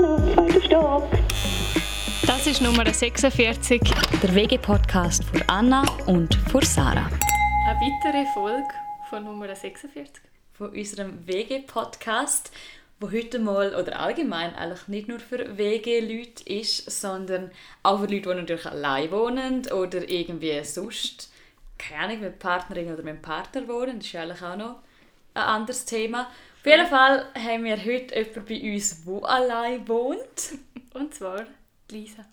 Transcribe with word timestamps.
Hallo, 0.00 0.16
zweiter 0.32 0.62
Stock. 0.62 1.08
Das 2.24 2.46
ist 2.46 2.62
Nummer 2.62 2.86
46. 2.86 3.82
Der 4.22 4.32
WG-Podcast 4.32 5.24
von 5.24 5.42
Anna 5.48 5.82
und 6.06 6.36
von 6.52 6.62
Sarah. 6.62 7.10
Eine 7.66 7.80
weitere 7.80 8.24
Folge 8.32 8.68
von 9.10 9.24
Nummer 9.24 9.52
46. 9.52 10.22
Von 10.52 10.70
unserem 10.70 11.26
WG-Podcast, 11.26 12.52
wo 13.00 13.10
heute 13.10 13.40
mal 13.40 13.74
oder 13.74 13.98
allgemein 13.98 14.54
eigentlich 14.54 14.86
nicht 14.86 15.08
nur 15.08 15.18
für 15.18 15.58
WG-Leute 15.58 16.48
ist, 16.48 16.88
sondern 16.88 17.50
auch 17.82 17.98
für 17.98 18.06
Leute, 18.06 18.28
die 18.28 18.34
natürlich 18.36 18.66
allein 18.66 19.10
wohnen 19.10 19.66
oder 19.72 20.08
irgendwie 20.08 20.62
sonst, 20.62 21.32
keine 21.76 22.04
Ahnung, 22.04 22.20
mit 22.20 22.38
Partnerin 22.38 22.92
oder 22.92 23.02
mit 23.02 23.14
dem 23.16 23.22
Partner 23.22 23.66
wohnen. 23.66 23.98
Das 23.98 24.06
ist 24.06 24.14
eigentlich 24.14 24.42
auch 24.42 24.56
noch 24.56 24.76
ein 25.34 25.42
anderes 25.42 25.84
Thema. 25.86 26.28
Auf 26.60 26.66
jeden 26.66 26.86
Fall 26.88 27.32
haben 27.34 27.64
wir 27.64 27.76
heute 27.76 28.16
jemanden 28.16 28.44
bei 28.44 28.74
uns, 28.74 29.04
der 29.04 29.24
allein 29.24 29.86
wohnt. 29.86 30.58
Und 30.92 31.14
zwar 31.14 31.46
Lisa. 31.88 32.24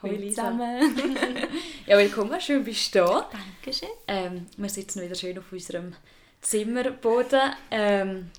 Hallo 0.00 0.28
zusammen. 0.28 0.96
ja, 1.86 1.98
willkommen, 1.98 2.40
schön 2.40 2.62
bist 2.62 2.94
du 2.94 3.00
da. 3.00 3.28
Dankeschön. 3.32 3.88
Ähm, 4.06 4.46
wir 4.56 4.68
sitzen 4.68 5.02
wieder 5.02 5.16
schön 5.16 5.36
auf 5.36 5.50
unserem 5.50 5.94
Zimmerboden 6.40 7.54
ähm, 7.72 8.30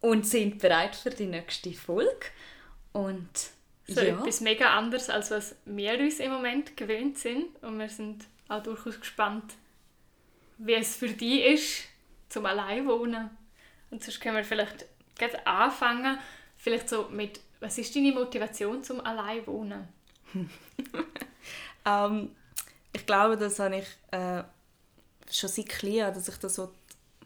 und 0.00 0.24
sind 0.24 0.60
bereit 0.60 0.94
für 0.94 1.10
die 1.10 1.26
nächste 1.26 1.72
Folge. 1.72 2.26
Und 2.92 3.28
So 3.88 4.00
ja, 4.00 4.16
etwas 4.16 4.40
mega 4.40 4.78
anderes, 4.78 5.10
als 5.10 5.32
was 5.32 5.56
wir 5.64 5.98
uns 5.98 6.20
im 6.20 6.30
Moment 6.30 6.76
gewöhnt 6.76 7.18
sind. 7.18 7.46
Und 7.62 7.80
wir 7.80 7.88
sind 7.88 8.26
auch 8.48 8.62
durchaus 8.62 9.00
gespannt, 9.00 9.54
wie 10.58 10.74
es 10.74 10.94
für 10.94 11.08
dich 11.08 11.44
ist, 11.46 11.84
zum 12.28 12.46
allein 12.46 12.86
wohnen. 12.86 13.30
Und 13.90 14.02
sonst 14.02 14.20
können 14.20 14.36
wir 14.36 14.44
vielleicht 14.44 14.86
gleich 15.16 15.46
anfangen, 15.46 16.18
vielleicht 16.56 16.88
so 16.88 17.08
mit, 17.10 17.40
was 17.60 17.78
ist 17.78 17.94
deine 17.94 18.12
Motivation 18.12 18.82
zum 18.82 19.00
allein 19.00 19.46
wohnen? 19.46 19.88
Ähm, 21.88 22.34
ich 22.92 23.06
glaube, 23.06 23.36
das 23.36 23.58
habe 23.58 23.78
ich 23.78 23.86
äh, 24.10 24.42
schon 25.30 25.48
seit 25.48 25.68
klein, 25.68 26.12
dass 26.12 26.28
ich 26.28 26.36
das 26.36 26.58
will, 26.58 26.68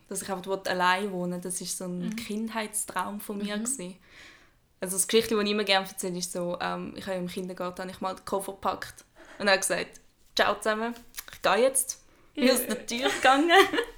dass 0.08 0.22
ich 0.22 0.30
einfach 0.30 0.66
allein 0.66 1.10
wohnen 1.10 1.40
Das 1.40 1.60
ist 1.60 1.78
so 1.78 1.84
ein 1.84 2.14
Kindheitstraum 2.16 3.20
von 3.20 3.38
mir. 3.38 3.56
Mhm. 3.56 3.96
Also 4.80 4.96
das 4.96 5.06
Geschichte, 5.06 5.36
die 5.36 5.44
ich 5.44 5.50
immer 5.50 5.64
gerne 5.64 5.86
erzähle, 5.88 6.18
ist 6.18 6.32
so, 6.32 6.58
ähm, 6.60 6.94
ich 6.96 7.06
habe 7.06 7.16
im 7.16 7.28
Kindergarten 7.28 7.88
ich 7.88 8.00
mal 8.00 8.14
den 8.14 8.24
Koffer 8.24 8.52
gepackt 8.52 9.04
und 9.38 9.48
habe 9.48 9.58
gesagt, 9.58 10.00
ciao 10.36 10.56
zusammen, 10.56 10.94
ich 11.32 11.42
gehe 11.42 11.56
jetzt. 11.56 12.00
Ich 12.34 12.44
bin 12.44 12.50
aus 12.50 12.66
der 12.66 12.86
Tür 12.86 13.08
gegangen. 13.10 13.50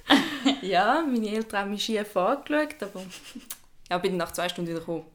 ja, 0.65 1.03
meine 1.05 1.29
Eltern 1.29 1.61
haben 1.61 1.71
mich 1.71 1.85
schief 1.85 2.15
angeschaut, 2.15 2.75
aber 2.81 3.03
ja, 3.89 3.97
bin 3.97 4.17
nach 4.17 4.31
zwei 4.31 4.49
Stunden 4.49 4.69
wieder 4.69 4.79
gekommen. 4.79 5.05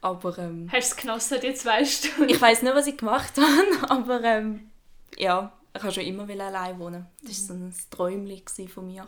Aber 0.00 0.38
ähm, 0.38 0.68
Hast 0.72 0.92
du 0.92 0.94
es 0.94 0.96
genossen, 0.96 1.38
die 1.42 1.54
zwei 1.54 1.84
Stunden? 1.84 2.28
ich 2.28 2.40
weiß 2.40 2.62
nicht, 2.62 2.74
was 2.74 2.86
ich 2.86 2.96
gemacht 2.96 3.32
habe, 3.36 3.90
aber 3.90 4.22
ähm, 4.24 4.70
ja, 5.18 5.52
ich 5.74 5.82
habe 5.82 5.92
schon 5.92 6.04
immer 6.04 6.28
allein 6.28 6.78
wohnen. 6.78 7.06
Das 7.22 7.48
war 7.48 7.56
so 7.56 7.64
ein 7.64 7.74
Träumchen 7.90 8.68
von 8.68 8.86
mir. 8.86 9.06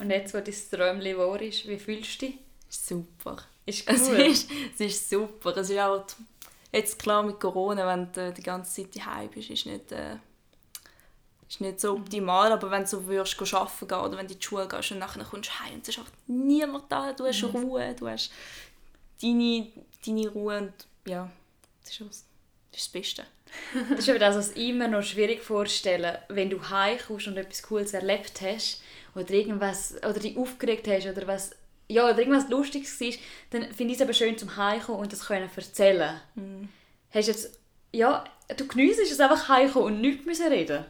und 0.00 0.10
jetzt, 0.10 0.34
wo 0.34 0.38
dein 0.40 0.54
Träumchen 0.70 1.18
wahr 1.18 1.40
ist, 1.40 1.66
wie 1.68 1.78
fühlst 1.78 2.20
du 2.22 2.26
dich? 2.26 2.38
Super. 2.68 3.36
Ist 3.66 3.88
Es 3.88 4.08
cool. 4.08 4.16
ist, 4.16 4.50
es 4.74 4.80
ist 4.80 5.10
super. 5.10 5.56
Es 5.56 5.70
ist 5.70 5.78
auch 5.78 6.04
jetzt 6.72 6.98
klar 6.98 7.22
mit 7.22 7.38
Corona, 7.38 7.86
wenn 7.86 8.10
du 8.12 8.32
die 8.32 8.42
ganze 8.42 8.82
Zeit 8.82 8.96
daheim 8.96 9.28
bist, 9.28 9.50
ist 9.50 9.66
nicht, 9.66 9.92
äh, 9.92 10.16
ist 11.54 11.60
nicht 11.60 11.80
so 11.80 11.92
optimal. 11.94 12.52
Aber 12.52 12.70
wenn 12.70 12.82
du 12.82 12.88
so 12.88 13.06
würdest 13.06 13.36
go 13.38 13.44
arbeiten 13.56 13.88
gehen 13.88 13.98
oder 13.98 14.16
wenn 14.18 14.26
du 14.26 14.32
in 14.34 14.38
die 14.38 14.44
Schule 14.44 14.66
gehst 14.68 14.92
und 14.92 14.98
nachher 14.98 15.24
kommst 15.24 15.50
du 15.50 15.64
heim 15.64 15.74
und 15.74 15.82
es 15.82 15.88
ist 15.90 15.98
einfach 15.98 16.12
niemand 16.26 16.84
da, 16.90 17.12
du 17.12 17.26
hast 17.26 17.42
Ruhe, 17.44 17.94
du 17.98 18.08
hast 18.08 18.30
deine, 19.22 19.66
deine 20.04 20.28
Ruhe 20.28 20.58
und 20.58 20.72
ja, 21.06 21.30
das 21.84 21.92
ist, 21.92 22.00
was- 22.00 22.24
das, 22.70 22.80
ist 22.80 22.86
das 22.86 22.88
Beste. 22.88 23.24
Das 23.90 23.98
ist 23.98 24.08
aber 24.08 24.18
das, 24.18 24.34
was 24.36 24.50
ich 24.52 24.68
immer 24.70 24.88
noch 24.88 25.02
schwierig 25.02 25.42
vorstellen, 25.42 26.16
wenn 26.28 26.48
du 26.48 26.70
heimkommst 26.70 27.26
und 27.28 27.36
etwas 27.36 27.62
Cooles 27.62 27.92
erlebt 27.92 28.40
hast 28.40 28.80
oder 29.14 29.28
irgendwas, 29.30 29.94
oder 29.96 30.14
dich 30.20 30.38
aufgeregt 30.38 30.88
hast 30.88 31.06
oder 31.06 31.26
was, 31.26 31.50
ja, 31.88 32.04
oder 32.08 32.18
irgendwas 32.18 32.48
Lustiges 32.48 32.98
war, 32.98 33.12
dann 33.50 33.74
finde 33.74 33.92
ich 33.92 33.98
es 33.98 34.02
aber 34.02 34.14
schön 34.14 34.38
zum 34.38 34.56
Heimkommen 34.56 35.02
und 35.02 35.12
das 35.12 35.26
können 35.26 35.50
erzählen. 35.54 36.18
Hast 37.10 37.28
du 37.28 37.32
jetzt, 37.32 37.58
ja, 37.92 38.24
du 38.56 38.66
geniessest 38.66 39.12
es 39.12 39.20
einfach 39.20 39.50
heimkommen 39.50 39.96
und 39.96 40.00
nichts 40.00 40.24
müssen 40.24 40.48
reden. 40.48 40.86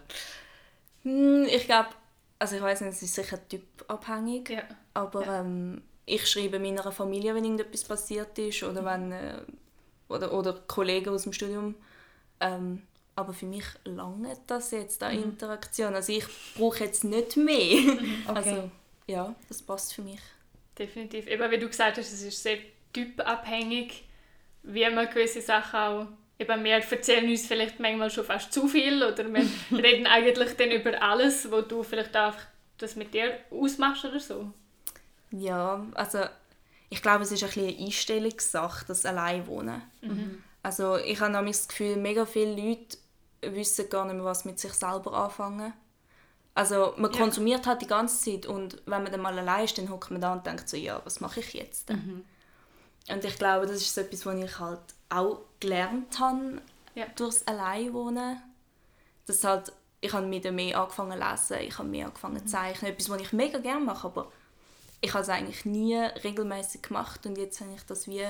Hm, 1.02 1.44
ich 1.44 1.64
glaube, 1.64 1.90
also 2.38 2.56
ich 2.56 2.62
weiß 2.62 2.80
nicht, 2.82 2.94
es 2.94 3.02
ist 3.02 3.14
sicher 3.14 3.38
typabhängig. 3.48 4.50
Ja. 4.50 4.62
Aber 4.94 5.26
ähm, 5.26 5.82
ich 6.06 6.26
schreibe 6.28 6.58
meiner 6.58 6.90
Familie, 6.92 7.34
wenn 7.34 7.44
irgendetwas 7.44 7.84
passiert 7.84 8.38
ist 8.38 8.62
oder 8.62 8.84
wenn 8.84 9.12
äh, 9.12 9.42
oder, 10.08 10.32
oder 10.32 10.54
Kollegen 10.66 11.10
aus 11.10 11.22
dem 11.22 11.32
Studium. 11.32 11.74
Ähm, 12.40 12.82
aber 13.14 13.32
für 13.32 13.46
mich 13.46 13.64
lange 13.84 14.36
das 14.46 14.70
jetzt, 14.70 15.02
die 15.02 15.16
Interaktion. 15.16 15.94
Also 15.94 16.12
ich 16.12 16.24
brauche 16.56 16.84
jetzt 16.84 17.04
nicht 17.04 17.36
mehr. 17.36 17.96
Also 18.26 18.70
ja, 19.06 19.34
das 19.48 19.62
passt 19.62 19.94
für 19.94 20.02
mich. 20.02 20.20
Definitiv. 20.78 21.26
Eben 21.26 21.50
wie 21.50 21.58
du 21.58 21.68
gesagt 21.68 21.98
hast, 21.98 22.12
es 22.12 22.22
ist 22.22 22.42
sehr 22.42 22.58
typabhängig, 22.92 24.04
wie 24.62 24.88
man 24.90 25.08
gewisse 25.08 25.42
Sachen 25.42 25.78
auch. 25.78 26.06
Eben, 26.42 26.64
wir 26.64 26.72
erzählen 26.74 27.28
uns 27.30 27.46
vielleicht 27.46 27.78
manchmal 27.78 28.10
schon 28.10 28.24
fast 28.24 28.52
zu 28.52 28.66
viel 28.66 29.02
oder 29.02 29.24
wir 29.32 29.46
reden 29.78 30.06
eigentlich 30.06 30.56
dann 30.56 30.70
über 30.70 31.00
alles, 31.00 31.50
wo 31.50 31.60
du 31.60 31.82
vielleicht 31.84 32.16
auch 32.16 32.34
das 32.78 32.96
mit 32.96 33.14
dir 33.14 33.38
ausmachst 33.50 34.04
oder 34.04 34.18
so. 34.18 34.50
Ja, 35.30 35.86
also 35.94 36.18
ich 36.90 37.00
glaube, 37.00 37.22
es 37.22 37.30
ist 37.32 37.42
ein 37.42 37.48
bisschen 37.48 37.68
eine 37.68 37.86
Einstellungssache, 37.86 38.84
das 38.86 39.06
Alleinwohnen. 39.06 39.80
Also 40.62 40.96
ich 40.96 41.20
habe 41.20 41.32
nämlich 41.32 41.56
das 41.56 41.68
Gefühl, 41.68 41.96
mega 41.96 42.26
viele 42.26 42.54
Leute 42.54 42.98
wissen 43.42 43.88
gar 43.88 44.04
nicht 44.04 44.14
mehr, 44.14 44.24
was 44.24 44.44
mit 44.44 44.58
sich 44.58 44.72
selber 44.72 45.14
anfangen. 45.14 45.72
Also 46.54 46.92
man 46.96 47.10
Ja. 47.12 47.18
konsumiert 47.18 47.66
halt 47.66 47.82
die 47.82 47.86
ganze 47.86 48.24
Zeit 48.24 48.46
und 48.46 48.82
wenn 48.84 49.02
man 49.02 49.10
dann 49.12 49.22
mal 49.22 49.38
allein 49.38 49.64
ist, 49.64 49.78
dann 49.78 49.90
hockt 49.90 50.10
man 50.10 50.20
da 50.20 50.32
und 50.34 50.44
denkt 50.46 50.68
so, 50.68 50.76
ja, 50.76 51.00
was 51.04 51.20
mache 51.20 51.40
ich 51.40 51.54
jetzt? 51.54 51.90
Und 53.08 53.24
ich 53.24 53.36
glaube, 53.38 53.66
das 53.66 53.76
ist 53.76 53.94
so 53.94 54.00
etwas, 54.00 54.24
was 54.26 54.36
ich 54.36 54.58
halt 54.58 54.80
auch 55.08 55.40
gelernt 55.60 56.18
habe 56.18 56.62
Ja. 56.94 57.06
durchs 57.16 57.46
Alleinwohnen. 57.46 58.40
Dass 59.26 59.44
halt, 59.44 59.72
ich 60.00 60.12
habe 60.12 60.30
wieder 60.30 60.52
mehr 60.52 60.78
angefangen 60.80 61.20
zu 61.20 61.28
lesen, 61.28 61.66
ich 61.68 61.78
habe 61.78 61.88
mehr 61.88 62.06
angefangen 62.06 62.38
zu 62.38 62.46
zeichnen, 62.46 62.92
etwas, 62.92 63.08
was 63.08 63.20
ich 63.20 63.32
mega 63.32 63.58
gerne 63.58 63.84
mache, 63.84 64.06
aber 64.06 64.32
ich 65.00 65.12
habe 65.12 65.22
es 65.22 65.28
eigentlich 65.28 65.64
nie 65.64 65.96
regelmäßig 65.96 66.82
gemacht 66.82 67.26
und 67.26 67.36
jetzt 67.38 67.60
habe 67.60 67.72
ich 67.74 67.82
das 67.84 68.06
wie 68.08 68.24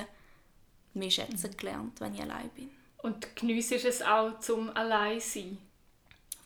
mehr 0.93 1.09
schätzen 1.11 1.55
gelernt, 1.57 1.99
wenn 2.01 2.13
ich 2.15 2.21
allein 2.21 2.49
bin. 2.49 2.69
Und 2.97 3.35
geniessest 3.35 3.85
es 3.85 4.01
auch 4.01 4.39
zum 4.39 4.69
Alleinsein. 4.75 5.57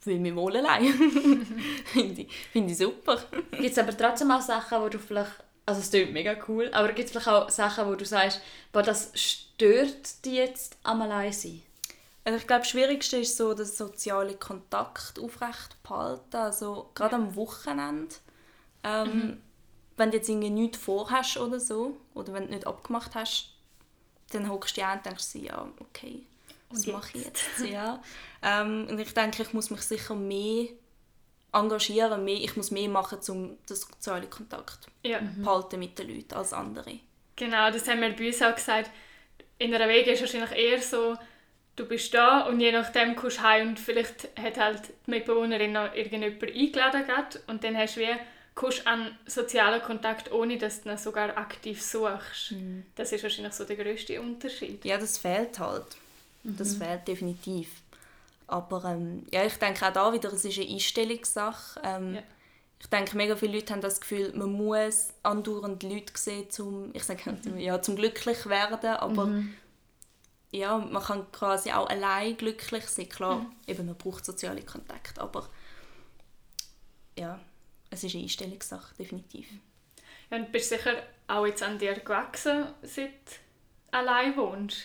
Fühle 0.02 0.20
mich 0.20 0.36
wohl 0.36 0.56
allein. 0.58 0.86
Finde 1.86 2.22
ich, 2.22 2.34
finde 2.54 2.72
ich 2.72 2.78
super. 2.78 3.22
Gibt 3.52 3.72
es 3.72 3.78
aber 3.78 3.96
trotzdem 3.96 4.32
auch 4.32 4.42
Sachen, 4.42 4.82
wo 4.82 4.88
du 4.90 4.98
vielleicht, 5.00 5.32
also 5.68 5.82
es 5.82 5.92
klingt 5.92 6.14
mega 6.14 6.36
cool, 6.48 6.70
aber 6.74 6.94
gibt 6.94 7.08
es 7.08 7.12
vielleicht 7.12 7.28
auch 7.28 7.50
Sachen, 7.50 7.88
wo 7.88 7.96
du 7.96 8.06
sagst, 8.06 8.42
boah, 8.72 8.84
das 8.84 9.12
stört 9.16 10.26
dich 10.26 10.34
jetzt 10.34 10.78
am 10.84 11.02
Alleinsein? 11.04 11.62
Also 12.24 12.40
ich 12.40 12.48
glaube, 12.48 12.62
das 12.62 12.70
Schwierigste 12.70 13.18
ist 13.18 13.38
so, 13.38 13.54
den 13.54 13.66
sozialen 13.66 14.40
Kontakt 14.40 15.20
aufrecht 15.20 15.82
behalten. 15.84 16.36
Also 16.38 16.90
gerade 16.96 17.16
am 17.16 17.36
Wochenende. 17.36 18.16
Ähm, 18.84 19.42
Wenn 19.98 20.12
du 20.12 20.18
jetzt 20.18 20.30
irgendwie 20.30 20.50
nichts 20.50 20.78
vorhast 20.78 21.38
oder 21.38 21.60
so, 21.60 21.98
oder 22.14 22.34
wenn 22.34 22.46
du 22.48 22.54
nicht 22.54 22.68
abgemacht 22.68 23.16
hast, 23.16 23.50
dann 24.32 24.50
hockst 24.50 24.78
du 24.78 24.86
an 24.86 24.98
und 25.00 25.06
denkst 25.06 25.32
dir, 25.34 25.42
ja, 25.44 25.68
okay, 25.80 26.24
was 26.70 26.86
mache 26.88 27.18
ich 27.18 27.26
jetzt? 27.26 27.44
Ja. 27.66 28.02
Ähm, 28.44 28.86
und 28.88 29.00
ich 29.00 29.14
denke, 29.16 29.42
ich 29.42 29.52
muss 29.54 29.72
mich 29.72 29.82
sicher 29.82 30.14
mehr 30.14 30.68
engagieren, 31.58 32.24
mehr, 32.24 32.36
ich 32.38 32.56
muss 32.56 32.72
mehr 32.72 32.90
machen, 32.90 33.20
um 33.30 33.58
den 33.70 33.76
sozialen 33.76 34.30
Kontakt 34.30 34.88
Ja, 35.04 35.20
zu 35.20 35.42
behalten 35.42 35.80
mit 35.80 35.98
den 36.00 36.10
Leuten 36.16 36.34
als 36.34 36.54
andere. 36.54 37.00
genau, 37.36 37.72
das 37.72 37.88
haben 37.88 38.02
wir 38.02 38.16
bei 38.16 38.28
uns 38.28 38.42
auch 38.42 38.56
gesagt. 38.56 38.90
In 39.60 39.74
einer 39.74 39.88
Wege 39.90 40.12
ist 40.12 40.22
es 40.22 40.34
wahrscheinlich 40.34 40.58
eher 40.60 40.82
so, 40.82 41.18
du 41.76 41.86
bist 41.86 42.14
da 42.14 42.42
und 42.48 42.60
je 42.60 42.72
nachdem 42.72 43.16
kommst 43.16 43.38
du 43.40 43.44
heim 43.44 43.70
und 43.70 43.80
vielleicht 43.80 44.30
hat 44.40 44.58
halt 44.58 44.82
die 45.06 45.12
Mitbewohnerin 45.12 45.72
noch 45.72 45.94
irgendjemand 45.96 46.42
eingeladen 46.44 47.06
gehabt 47.08 47.40
und 47.48 47.64
dann 47.64 47.76
hast 47.78 47.96
du 47.98 48.02
wie 48.02 48.16
kommst 48.56 48.80
du 48.80 48.88
an 48.88 49.16
sozialen 49.28 49.82
Kontakt, 49.82 50.32
ohne 50.32 50.58
dass 50.58 50.82
du 50.82 50.90
ihn 50.90 50.98
sogar 50.98 51.38
aktiv 51.38 51.80
suchst. 51.82 52.54
Das 52.96 53.12
ist 53.12 53.22
wahrscheinlich 53.24 53.54
so 53.54 53.64
der 53.66 53.76
grösste 53.76 54.20
Unterschied. 54.20 54.84
Ja, 54.86 54.98
das 54.98 55.18
fehlt 55.20 55.60
halt. 55.60 55.86
Das 56.44 56.76
fehlt 56.76 57.08
definitiv. 57.08 57.70
Aber 58.48 58.84
ähm, 58.86 59.26
ja, 59.32 59.44
ich 59.46 59.56
denke 59.58 59.86
auch 59.86 59.94
da 59.94 60.14
wieder, 60.14 60.32
es 60.32 60.46
ist 60.46 60.58
eine 60.58 60.70
Einstellungssache. 60.70 61.82
Ähm, 61.84 62.16
Ja. 62.16 62.24
Ich 62.80 62.88
denke, 62.90 63.18
mega 63.18 63.36
viele 63.36 63.54
Leute 63.58 63.74
haben 63.74 63.82
das 63.82 64.00
Gefühl, 64.00 64.32
man 64.36 64.52
muss 64.52 65.08
andauernd 65.24 65.82
Leute 65.82 66.14
sehen, 66.16 66.48
zum, 66.52 66.92
ich 66.94 67.04
sage 67.04 67.36
ja, 67.58 67.82
zum 67.82 67.96
glücklich 67.96 68.46
werden, 68.46 68.92
aber 68.92 69.26
ja, 70.52 70.78
man 70.78 71.02
kann 71.02 71.32
quasi 71.32 71.72
auch 71.72 71.90
allein 71.90 72.38
glücklich 72.38 72.86
sein. 72.86 73.10
Klar, 73.10 73.48
eben, 73.66 73.88
man 73.88 73.96
braucht 73.98 74.26
soziale 74.26 74.62
Kontakte, 74.62 75.20
aber 75.20 75.50
ja, 77.18 77.40
es 77.90 78.04
ist 78.04 78.14
eine 78.14 78.24
Einstellungssache, 78.26 78.94
definitiv. 78.96 79.48
Ja, 80.30 80.38
und 80.38 80.46
du 80.46 80.52
bist 80.52 80.70
sicher 80.70 80.94
auch 81.28 81.48
jetzt 81.48 81.64
an 81.64 81.80
dir 81.80 81.96
gewachsen, 81.96 82.68
seit 82.84 83.10
du 83.10 83.98
allein 83.98 84.38
wohnst. 84.38 84.78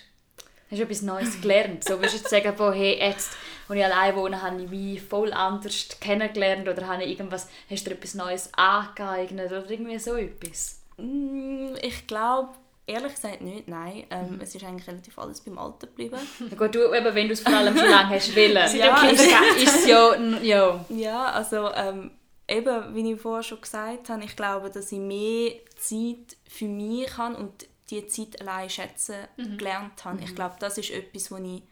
Hast 0.73 0.79
du 0.81 0.85
etwas 0.85 1.03
Neues 1.03 1.39
gelernt? 1.41 1.85
So 1.85 2.01
willst 2.01 2.15
du 2.15 2.19
jetzt 2.19 2.31
sagen, 2.31 2.55
boah, 2.57 2.73
hey, 2.73 2.99
jetzt, 2.99 3.33
als 3.69 3.79
ich 3.79 3.85
allein 3.85 4.17
wohne, 4.17 4.41
habe 4.41 4.63
ich 4.63 4.71
wie 4.71 4.99
voll 4.99 5.31
anders 5.35 5.87
kennengelernt 6.01 6.67
oder 6.67 6.87
habe 6.89 7.05
ich 7.05 7.11
irgendwas, 7.11 7.47
hast 7.69 7.85
du 7.87 7.91
dir 7.91 7.97
etwas 7.97 8.15
Neues 8.15 8.49
angeeignet 8.55 9.53
oder 9.53 9.71
irgendwie 9.71 9.99
so 9.99 10.15
etwas? 10.17 10.81
Mm, 10.97 11.75
Ich 11.83 12.07
glaube, 12.07 12.55
ehrlich 12.87 13.15
gesagt 13.15 13.43
nicht, 13.43 13.69
nein. 13.69 14.05
Ähm, 14.11 14.41
Es 14.43 14.55
ist 14.55 14.65
eigentlich 14.65 14.89
relativ 14.89 15.19
alles 15.19 15.43
beim 15.43 15.59
Alten 15.59 15.81
geblieben. 15.87 16.17
Ja 16.51 16.57
gut, 16.57 16.75
du, 16.75 16.91
eben, 16.95 17.15
wenn 17.15 17.27
du 17.27 17.35
es 17.35 17.41
vor 17.41 17.53
allem 17.53 17.77
schon 17.77 17.91
lange 17.91 18.15
hast 18.17 18.35
wollen, 18.35 18.69
Sie 18.69 18.79
Ja, 18.79 18.87
ja, 19.05 19.11
ist, 19.11 19.77
es 19.77 19.87
ja, 19.87 20.17
ja. 20.43 20.85
Ja, 20.89 21.25
also 21.27 21.71
ähm, 21.75 22.13
eben, 22.49 22.95
wie 22.95 23.13
ich 23.13 23.21
vorher 23.21 23.43
schon 23.43 23.61
gesagt 23.61 24.09
habe, 24.09 24.25
ich 24.25 24.35
glaube, 24.37 24.71
dass 24.71 24.91
ich 24.91 24.99
mehr 24.99 25.53
Zeit 25.77 26.37
für 26.49 26.65
mich 26.67 27.15
habe 27.19 27.37
und 27.37 27.67
die 28.00 28.06
Zeit 28.06 28.41
allein 28.41 28.71
schätzen 28.71 29.17
gelernt 29.37 30.05
habe. 30.05 30.23
Ich 30.23 30.35
glaube, 30.35 30.56
das 30.59 30.79
ist 30.79 30.91
etwas, 30.91 31.31
wo 31.31 31.37
ich, 31.37 31.62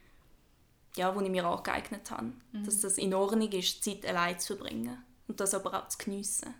ja, 0.96 1.14
wo 1.14 1.20
ich 1.20 1.30
mir 1.30 1.44
angeeignet 1.44 2.10
habe. 2.10 2.32
Dass 2.52 2.80
das 2.80 2.98
in 2.98 3.14
Ordnung 3.14 3.50
ist, 3.52 3.82
Zeit 3.82 4.06
allein 4.06 4.38
zu 4.38 4.56
verbringen 4.56 5.02
und 5.28 5.40
das 5.40 5.54
aber 5.54 5.74
auch 5.74 5.88
zu 5.88 5.98
geniessen. 5.98 6.54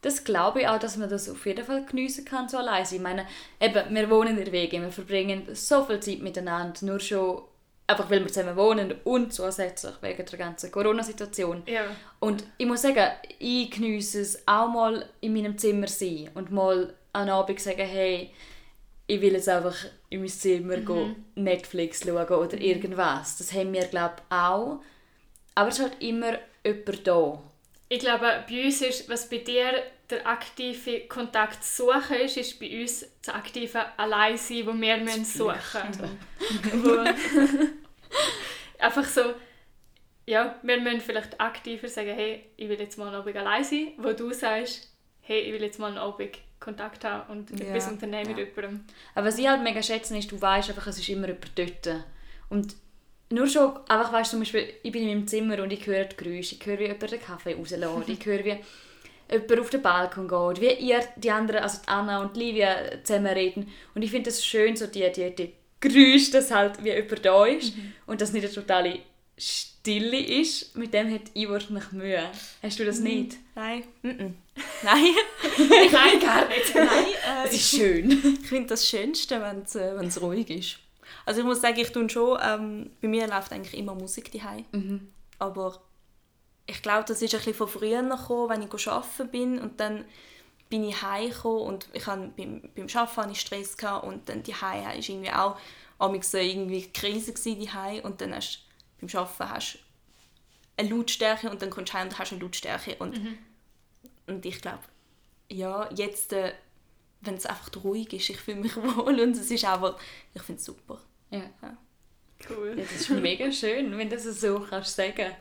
Das 0.00 0.24
glaube 0.24 0.62
ich 0.62 0.68
auch, 0.68 0.78
dass 0.78 0.96
man 0.96 1.08
das 1.08 1.30
auf 1.30 1.46
jeden 1.46 1.64
Fall 1.64 1.86
geniessen 1.86 2.24
kann, 2.24 2.48
so 2.48 2.58
allein 2.58 2.84
sein. 2.84 2.96
Ich 2.96 3.02
meine, 3.02 3.26
eben, 3.60 3.94
wir 3.94 4.10
wohnen 4.10 4.36
in 4.36 4.44
der 4.44 4.52
WG, 4.52 4.80
wir 4.80 4.90
verbringen 4.90 5.46
so 5.54 5.84
viel 5.84 6.00
Zeit 6.00 6.20
miteinander, 6.20 6.84
nur 6.84 7.00
schon 7.00 7.42
einfach 7.86 8.10
weil 8.10 8.20
wir 8.20 8.28
zusammen 8.28 8.56
wohnen 8.56 8.94
und 9.04 9.32
zusätzlich 9.32 9.94
wegen 10.00 10.24
der 10.24 10.38
ganzen 10.38 10.70
Corona-Situation. 10.70 11.62
Ja. 11.66 11.84
Und 12.18 12.44
ich 12.56 12.66
muss 12.66 12.82
sagen, 12.82 13.12
ich 13.38 13.70
geniesse 13.70 14.20
es 14.20 14.48
auch 14.48 14.68
mal 14.68 15.08
in 15.20 15.34
meinem 15.34 15.58
Zimmer 15.58 15.86
sein 15.86 16.30
und 16.34 16.50
mal 16.50 16.94
am 17.12 17.28
Abend 17.28 17.60
sagen, 17.60 17.86
hey, 17.86 18.32
ich 19.06 19.20
will 19.20 19.34
jetzt 19.34 19.48
einfach 19.48 19.76
in 20.08 20.20
mein 20.20 20.28
Zimmer 20.28 20.76
gehen, 20.78 21.24
Netflix 21.34 22.04
schauen 22.04 22.26
oder 22.26 22.58
irgendwas. 22.60 23.36
Das 23.36 23.52
haben 23.52 23.72
wir, 23.72 23.84
glaube 23.84 24.16
ich, 24.18 24.34
auch. 24.34 24.80
Aber 25.54 25.68
es 25.68 25.78
ist 25.78 25.84
halt 25.84 26.02
immer 26.02 26.38
jemand 26.64 27.06
da. 27.06 27.42
Ich 27.88 27.98
glaube, 28.00 28.44
bei 28.48 28.64
uns 28.64 28.80
ist, 28.80 29.08
was 29.08 29.28
bei 29.28 29.38
dir 29.38 29.82
der 30.10 30.26
aktive 30.26 31.00
Kontakt 31.06 31.64
suchen 31.64 32.16
ist, 32.24 32.36
ist 32.36 32.58
bei 32.58 32.80
uns 32.80 33.06
das 33.22 33.34
aktive 33.34 33.84
Alleinsein, 33.98 34.66
wo 34.66 34.74
wir 34.74 34.96
müssen 34.98 35.24
suchen 35.24 36.10
wo 36.74 36.98
Einfach 38.78 39.04
so, 39.04 39.34
ja, 40.26 40.58
wir 40.62 40.80
müssen 40.80 41.00
vielleicht 41.00 41.40
aktiver 41.40 41.88
sagen, 41.88 42.14
hey, 42.14 42.44
ich 42.56 42.68
will 42.68 42.78
jetzt 42.78 42.98
mal 42.98 43.06
einen 43.08 43.16
Abend 43.16 43.36
allein 43.36 43.64
sein, 43.64 43.92
wo 43.98 44.12
du 44.12 44.32
sagst, 44.32 44.92
hey, 45.20 45.40
ich 45.40 45.52
will 45.52 45.62
jetzt 45.62 45.78
mal 45.78 45.88
einen 45.88 45.98
Abend 45.98 46.36
Kontakt 46.64 47.04
haben 47.04 47.30
und 47.30 47.50
Ja, 47.58 47.66
etwas 47.66 47.88
unternehmen 47.88 48.30
ja. 48.30 48.36
mit 48.36 48.56
jemandem. 48.56 48.84
Aber 49.14 49.26
was 49.26 49.38
ich 49.38 49.46
halt 49.46 49.62
mega 49.62 49.82
schätze, 49.82 50.16
ist, 50.16 50.32
du 50.32 50.40
weißt 50.40 50.70
einfach, 50.70 50.86
es 50.86 50.98
ist 50.98 51.08
immer 51.08 51.28
jemand 51.28 51.58
dort. 51.58 52.04
Und 52.48 52.74
nur 53.30 53.46
schon, 53.46 53.76
einfach 53.88 54.12
weißt 54.12 54.30
zum 54.30 54.40
Beispiel, 54.40 54.72
ich 54.82 54.92
bin 54.92 55.02
in 55.02 55.08
meinem 55.08 55.26
Zimmer 55.26 55.62
und 55.62 55.72
ich 55.72 55.86
höre 55.86 56.04
die 56.04 56.16
Geräusche, 56.16 56.56
ich 56.56 56.66
höre, 56.66 56.78
wie 56.78 56.84
jemand 56.84 57.10
den 57.10 57.20
Kaffee 57.20 57.54
rauslässt, 57.54 58.08
ich 58.08 58.26
höre, 58.26 58.44
wie 58.44 58.56
jemand 59.30 59.60
auf 59.60 59.70
den 59.70 59.82
Balkon 59.82 60.28
geht, 60.28 60.60
wie 60.60 60.84
ihr, 60.84 61.00
die 61.16 61.30
anderen, 61.30 61.62
also 61.62 61.78
die 61.82 61.88
Anna 61.88 62.22
und 62.22 62.36
Livia 62.36 62.76
zusammen 63.02 63.26
reden. 63.26 63.70
Und 63.94 64.02
ich 64.02 64.10
finde 64.10 64.30
es 64.30 64.44
schön, 64.44 64.76
so 64.76 64.86
die, 64.86 65.10
die, 65.12 65.34
die 65.34 65.52
Geräusche, 65.80 66.32
dass 66.32 66.50
halt 66.50 66.82
wie 66.82 66.92
jemand 66.92 67.24
da 67.24 67.46
ist 67.46 67.74
und 68.06 68.20
dass 68.20 68.32
nicht 68.32 68.44
eine 68.44 68.54
totale 68.54 69.00
Stille 69.36 70.18
ist. 70.18 70.76
Mit 70.76 70.94
dem 70.94 71.12
hat 71.12 71.34
Ivor 71.34 71.58
nicht 71.58 71.92
Mühe. 71.92 72.22
Hast 72.62 72.78
du 72.78 72.84
das 72.84 73.00
nicht? 73.00 73.36
Nein. 73.54 73.84
Mm-mm. 74.02 74.32
Nein. 74.84 75.14
Nein, 75.92 76.20
gar 76.20 76.46
nicht. 76.48 76.72
Nein. 76.74 76.86
Äh, 76.88 77.44
Das 77.44 77.52
ist 77.52 77.70
schön. 77.70 78.38
Ich 78.42 78.48
finde 78.48 78.68
das 78.68 78.88
Schönste, 78.88 79.40
wenn 79.40 79.60
es 79.62 80.16
äh, 80.16 80.20
ruhig 80.20 80.50
ist. 80.50 80.76
Also 81.26 81.40
ich 81.40 81.46
muss 81.46 81.60
sagen, 81.60 81.78
ich 81.78 81.90
tue 81.90 82.08
schon, 82.10 82.38
ähm, 82.42 82.90
bei 83.00 83.08
mir 83.08 83.26
läuft 83.26 83.52
eigentlich 83.52 83.76
immer 83.78 83.94
Musik 83.94 84.30
daheim. 84.32 84.64
Aber 85.38 85.80
ich 86.66 86.82
glaube, 86.82 87.04
das 87.06 87.20
ist 87.22 87.34
ein 87.34 87.38
bisschen 87.38 87.54
von 87.54 87.68
früher 87.68 88.02
gekommen, 88.02 88.50
wenn 88.50 88.62
ich 88.62 88.88
arbeiten 88.88 89.28
bin 89.30 89.58
und 89.58 89.80
dann 89.80 90.04
bin 90.70 90.84
ich 90.88 91.02
heimgekommen 91.02 91.62
und 91.62 91.88
ich 91.92 92.06
hatte 92.06 92.30
beim, 92.36 92.62
beim 92.74 92.86
Arbeiten 92.94 93.16
hatte 93.16 93.32
ich 93.32 93.40
Stress 93.40 93.76
gehabt 93.76 94.06
und 94.06 94.28
dann 94.28 94.42
die 94.42 94.54
war 94.54 95.08
irgendwie 95.08 95.30
auch 95.30 95.56
amigs 95.98 96.30
so 96.30 96.38
irgendwie 96.38 96.90
Krise 96.90 97.32
die 97.34 97.70
und 98.02 98.20
dann 98.20 98.34
hast 98.34 98.60
beim 99.00 99.10
Arbeiten 99.20 99.50
hast 99.50 99.78
eine 100.76 100.88
Lautstärke 100.88 101.50
und 101.50 101.62
dann 101.62 101.70
kommst 101.70 101.92
du 101.92 101.98
heim 101.98 102.08
und 102.08 102.18
hast 102.18 102.32
eine 102.32 102.40
Lautstärke 102.42 102.96
und, 102.98 103.16
und 104.26 104.44
ich 104.46 104.60
glaube, 104.60 104.82
ja, 105.50 105.88
jetzt, 105.94 106.32
äh, 106.32 106.52
wenn 107.20 107.34
es 107.34 107.46
einfach 107.46 107.70
ruhig 107.82 108.12
ist, 108.12 108.30
ich 108.30 108.38
fühle 108.40 108.58
mich 108.60 108.76
wohl 108.96 109.20
und 109.20 109.36
es 109.36 109.50
ist 109.50 109.64
einfach, 109.64 109.98
ich 110.34 110.42
finde 110.42 110.58
es 110.58 110.64
super. 110.64 111.00
Ja. 111.30 111.50
Cool. 112.48 112.74
Ja, 112.76 112.82
das 112.84 112.92
ist 112.92 113.10
mega 113.10 113.50
schön, 113.50 113.96
wenn 113.96 114.10
du 114.10 114.16
das 114.16 114.24
so 114.40 114.60
kannst 114.60 114.96
sagen. 114.96 115.32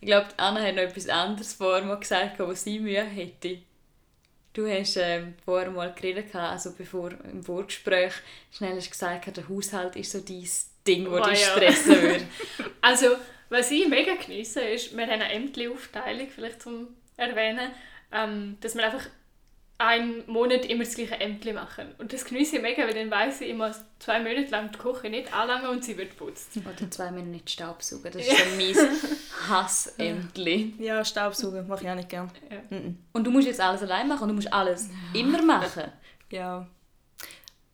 Ich 0.00 0.06
glaube, 0.06 0.28
Anna 0.36 0.60
hat 0.62 0.74
noch 0.74 0.82
etwas 0.82 1.08
anderes 1.08 1.52
vorher 1.54 1.84
mal 1.84 1.98
gesagt, 1.98 2.38
was 2.40 2.64
sie 2.64 2.80
Mühe 2.80 3.02
hätte. 3.02 3.58
Du 4.52 4.66
hast 4.68 4.96
ähm, 4.96 5.34
vorher 5.44 5.70
mal 5.70 5.92
geredet, 5.94 6.34
also 6.34 6.72
bevor 6.76 7.12
im 7.12 7.42
Vorgespräch 7.42 8.12
schnell 8.50 8.76
hast 8.76 8.90
gesagt, 8.90 9.34
der 9.36 9.48
Haushalt 9.48 9.96
ist 9.96 10.12
so 10.12 10.20
dein 10.20 10.46
Ding, 10.86 11.04
das 11.04 11.12
Oh, 11.12 11.30
dich 11.30 11.40
ja. 11.40 11.48
stressen 11.48 12.02
würde. 12.02 12.26
Also, 12.82 13.06
was 13.48 13.70
ich 13.70 13.88
mega 13.88 14.14
geniesse, 14.16 14.60
ist, 14.60 14.94
wir 14.96 15.04
haben 15.04 15.22
eine 15.22 15.32
Ämtli-Aufteilung, 15.32 16.28
vielleicht 16.28 16.62
zum 16.62 16.88
Erwähnen, 17.16 17.70
ähm, 18.12 18.56
dass 18.60 18.74
wir 18.74 18.84
einfach 18.84 19.06
einen 19.78 20.24
Monat 20.30 20.64
immer 20.66 20.84
das 20.84 20.94
gleiche 20.94 21.18
Ämtli 21.18 21.52
machen. 21.52 21.88
Und 21.98 22.12
das 22.12 22.24
genieße 22.24 22.56
ich 22.56 22.62
mega, 22.62 22.84
weil 22.84 22.94
dann 22.94 23.10
weiss 23.10 23.40
ich 23.40 23.48
immer 23.48 23.74
zwei 23.98 24.20
Monate 24.20 24.50
lang 24.50 24.70
die 24.70 24.78
Küche 24.78 25.10
nicht 25.10 25.34
anlangen 25.34 25.70
und 25.70 25.84
sie 25.84 25.96
wird 25.98 26.10
geputzt. 26.10 26.56
Oder 26.56 26.90
zwei 26.90 27.10
Minuten 27.10 27.32
nicht 27.32 27.50
Staubsaugen, 27.50 28.12
das 28.12 28.22
ist 28.26 28.38
so 28.38 28.44
mein 28.56 28.98
Hassämtli. 29.48 30.74
Ja, 30.78 31.04
Staubsaugen 31.04 31.66
mache 31.66 31.82
ich 31.84 31.90
auch 31.90 31.96
nicht 31.96 32.08
gerne. 32.08 32.30
Ja. 32.50 32.78
Und 33.12 33.24
du 33.24 33.30
musst 33.30 33.48
jetzt 33.48 33.60
alles 33.60 33.82
allein 33.82 34.06
machen 34.06 34.22
und 34.22 34.28
du 34.28 34.34
musst 34.34 34.52
alles 34.52 34.88
immer 35.14 35.42
machen. 35.42 35.90
Ja. 36.30 36.66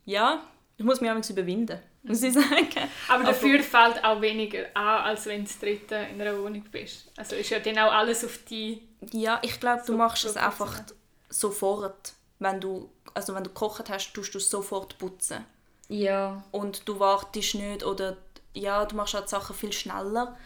Ja, 0.07 0.43
ich 0.79 0.85
muss 0.85 1.03
mich 1.03 1.11
auch 1.11 1.31
überwinden, 1.31 1.79
muss 2.03 2.23
ich 2.23 2.33
sagen. 2.33 2.69
Aber 3.09 3.25
dafür 3.25 3.63
fällt 3.63 4.03
auch 4.05 4.21
weniger 4.21 4.67
an, 4.75 5.05
als 5.05 5.27
wenn 5.27 5.43
du 5.43 5.49
das 5.49 5.59
dritte 5.59 5.95
in 6.13 6.21
einer 6.21 6.39
Wohnung 6.39 6.63
bist. 6.71 7.11
Also 7.17 7.37
ist 7.37 7.51
ja 7.51 7.59
dann 7.59 7.79
auch 7.79 7.93
alles 7.93 8.25
auf 8.25 8.39
die... 8.49 8.83
Ja, 9.13 9.39
ich 9.43 9.59
glaube, 9.61 9.81
du 9.87 9.93
So- 9.93 9.97
machst 9.99 10.25
es 10.25 10.37
einfach 10.37 10.81
sofort. 11.29 12.13
Wenn 12.39 12.61
du, 12.61 12.91
also 13.15 13.35
wenn 13.35 13.43
du 13.45 13.51
gekocht 13.51 13.89
hast, 13.91 14.13
tust 14.15 14.33
du 14.35 14.39
es 14.39 14.49
sofort 14.49 14.97
putzen. 14.99 15.45
Ja. 15.89 16.43
Und 16.53 16.89
du 16.89 16.99
wartest 17.01 17.55
nicht 17.57 17.83
oder 17.85 18.17
ja, 18.55 18.85
du 18.85 18.95
machst 18.97 19.15
halt 19.15 19.25
die 19.27 19.31
Sachen 19.31 19.57
viel 19.57 19.73
schneller. 19.73 20.37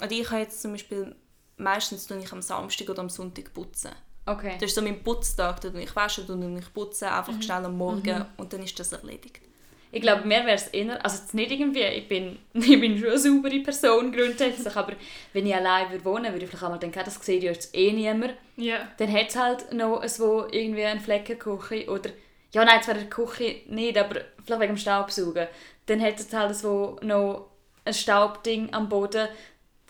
Und 0.00 0.12
ich 0.12 0.30
habe 0.30 0.40
jetzt 0.40 0.62
zum 0.62 0.72
Beispiel, 0.72 1.14
meistens 1.56 2.06
tue 2.06 2.18
ich 2.18 2.32
am 2.32 2.42
Samstag 2.42 2.88
oder 2.90 3.00
am 3.00 3.08
Sonntag 3.10 3.52
putzen. 3.52 3.90
Okay. 4.24 4.54
Das 4.60 4.70
ist 4.70 4.74
so 4.76 4.82
mein 4.82 5.02
Putztag, 5.02 5.60
da 5.60 5.68
ich 5.74 5.96
waschen, 5.96 6.26
da 6.28 6.34
tue 6.34 6.58
ich 6.58 6.72
putzen, 6.72 7.08
einfach 7.08 7.42
schnell 7.42 7.64
am 7.64 7.76
Morgen 7.76 8.24
und 8.36 8.52
dann 8.52 8.62
ist 8.62 8.78
das 8.78 8.92
erledigt. 8.92 9.40
Ich 9.94 10.00
glaube, 10.00 10.26
mir 10.26 10.46
wäre 10.46 10.52
es 10.52 10.68
eher, 10.68 11.04
also 11.04 11.18
jetzt 11.18 11.34
nicht 11.34 11.50
irgendwie, 11.50 11.82
ich 11.82 12.08
bin, 12.08 12.38
ich 12.54 12.80
bin 12.80 12.98
schon 12.98 13.08
eine 13.08 13.18
saubere 13.18 13.60
Person 13.60 14.10
grundsätzlich, 14.10 14.74
aber 14.74 14.94
wenn 15.34 15.46
ich 15.46 15.54
allein 15.54 15.90
würde 15.90 16.04
wohnen 16.06 16.32
würde, 16.32 16.44
ich 16.44 16.50
vielleicht 16.50 16.64
einmal 16.64 16.78
denken, 16.78 17.00
das 17.04 17.14
sieht 17.24 17.42
ja 17.42 17.52
jetzt 17.52 17.76
eh 17.76 17.92
niemand. 17.92 18.32
Ja. 18.56 18.88
Dann 18.96 19.12
hat 19.12 19.28
es 19.28 19.36
halt 19.36 19.72
noch 19.72 20.02
so 20.08 20.46
irgendwie 20.50 20.84
einen 20.84 20.98
Fleck 20.98 21.28
in 21.28 21.38
der 21.38 21.56
Küche 21.56 21.90
oder, 21.90 22.10
ja 22.52 22.64
nein, 22.64 22.82
zwar 22.82 22.94
in 22.96 23.02
der 23.02 23.10
Küche 23.10 23.56
nicht, 23.68 23.98
aber 23.98 24.22
vielleicht 24.42 24.62
wegen 24.62 24.72
dem 24.72 24.78
Staubsaugen. 24.78 25.46
Dann 25.84 26.00
hat 26.00 26.18
es 26.18 26.32
halt 26.32 26.56
so 26.56 26.96
noch 27.02 27.50
ein 27.84 27.92
Staubding 27.92 28.72
am 28.72 28.88
Boden, 28.88 29.28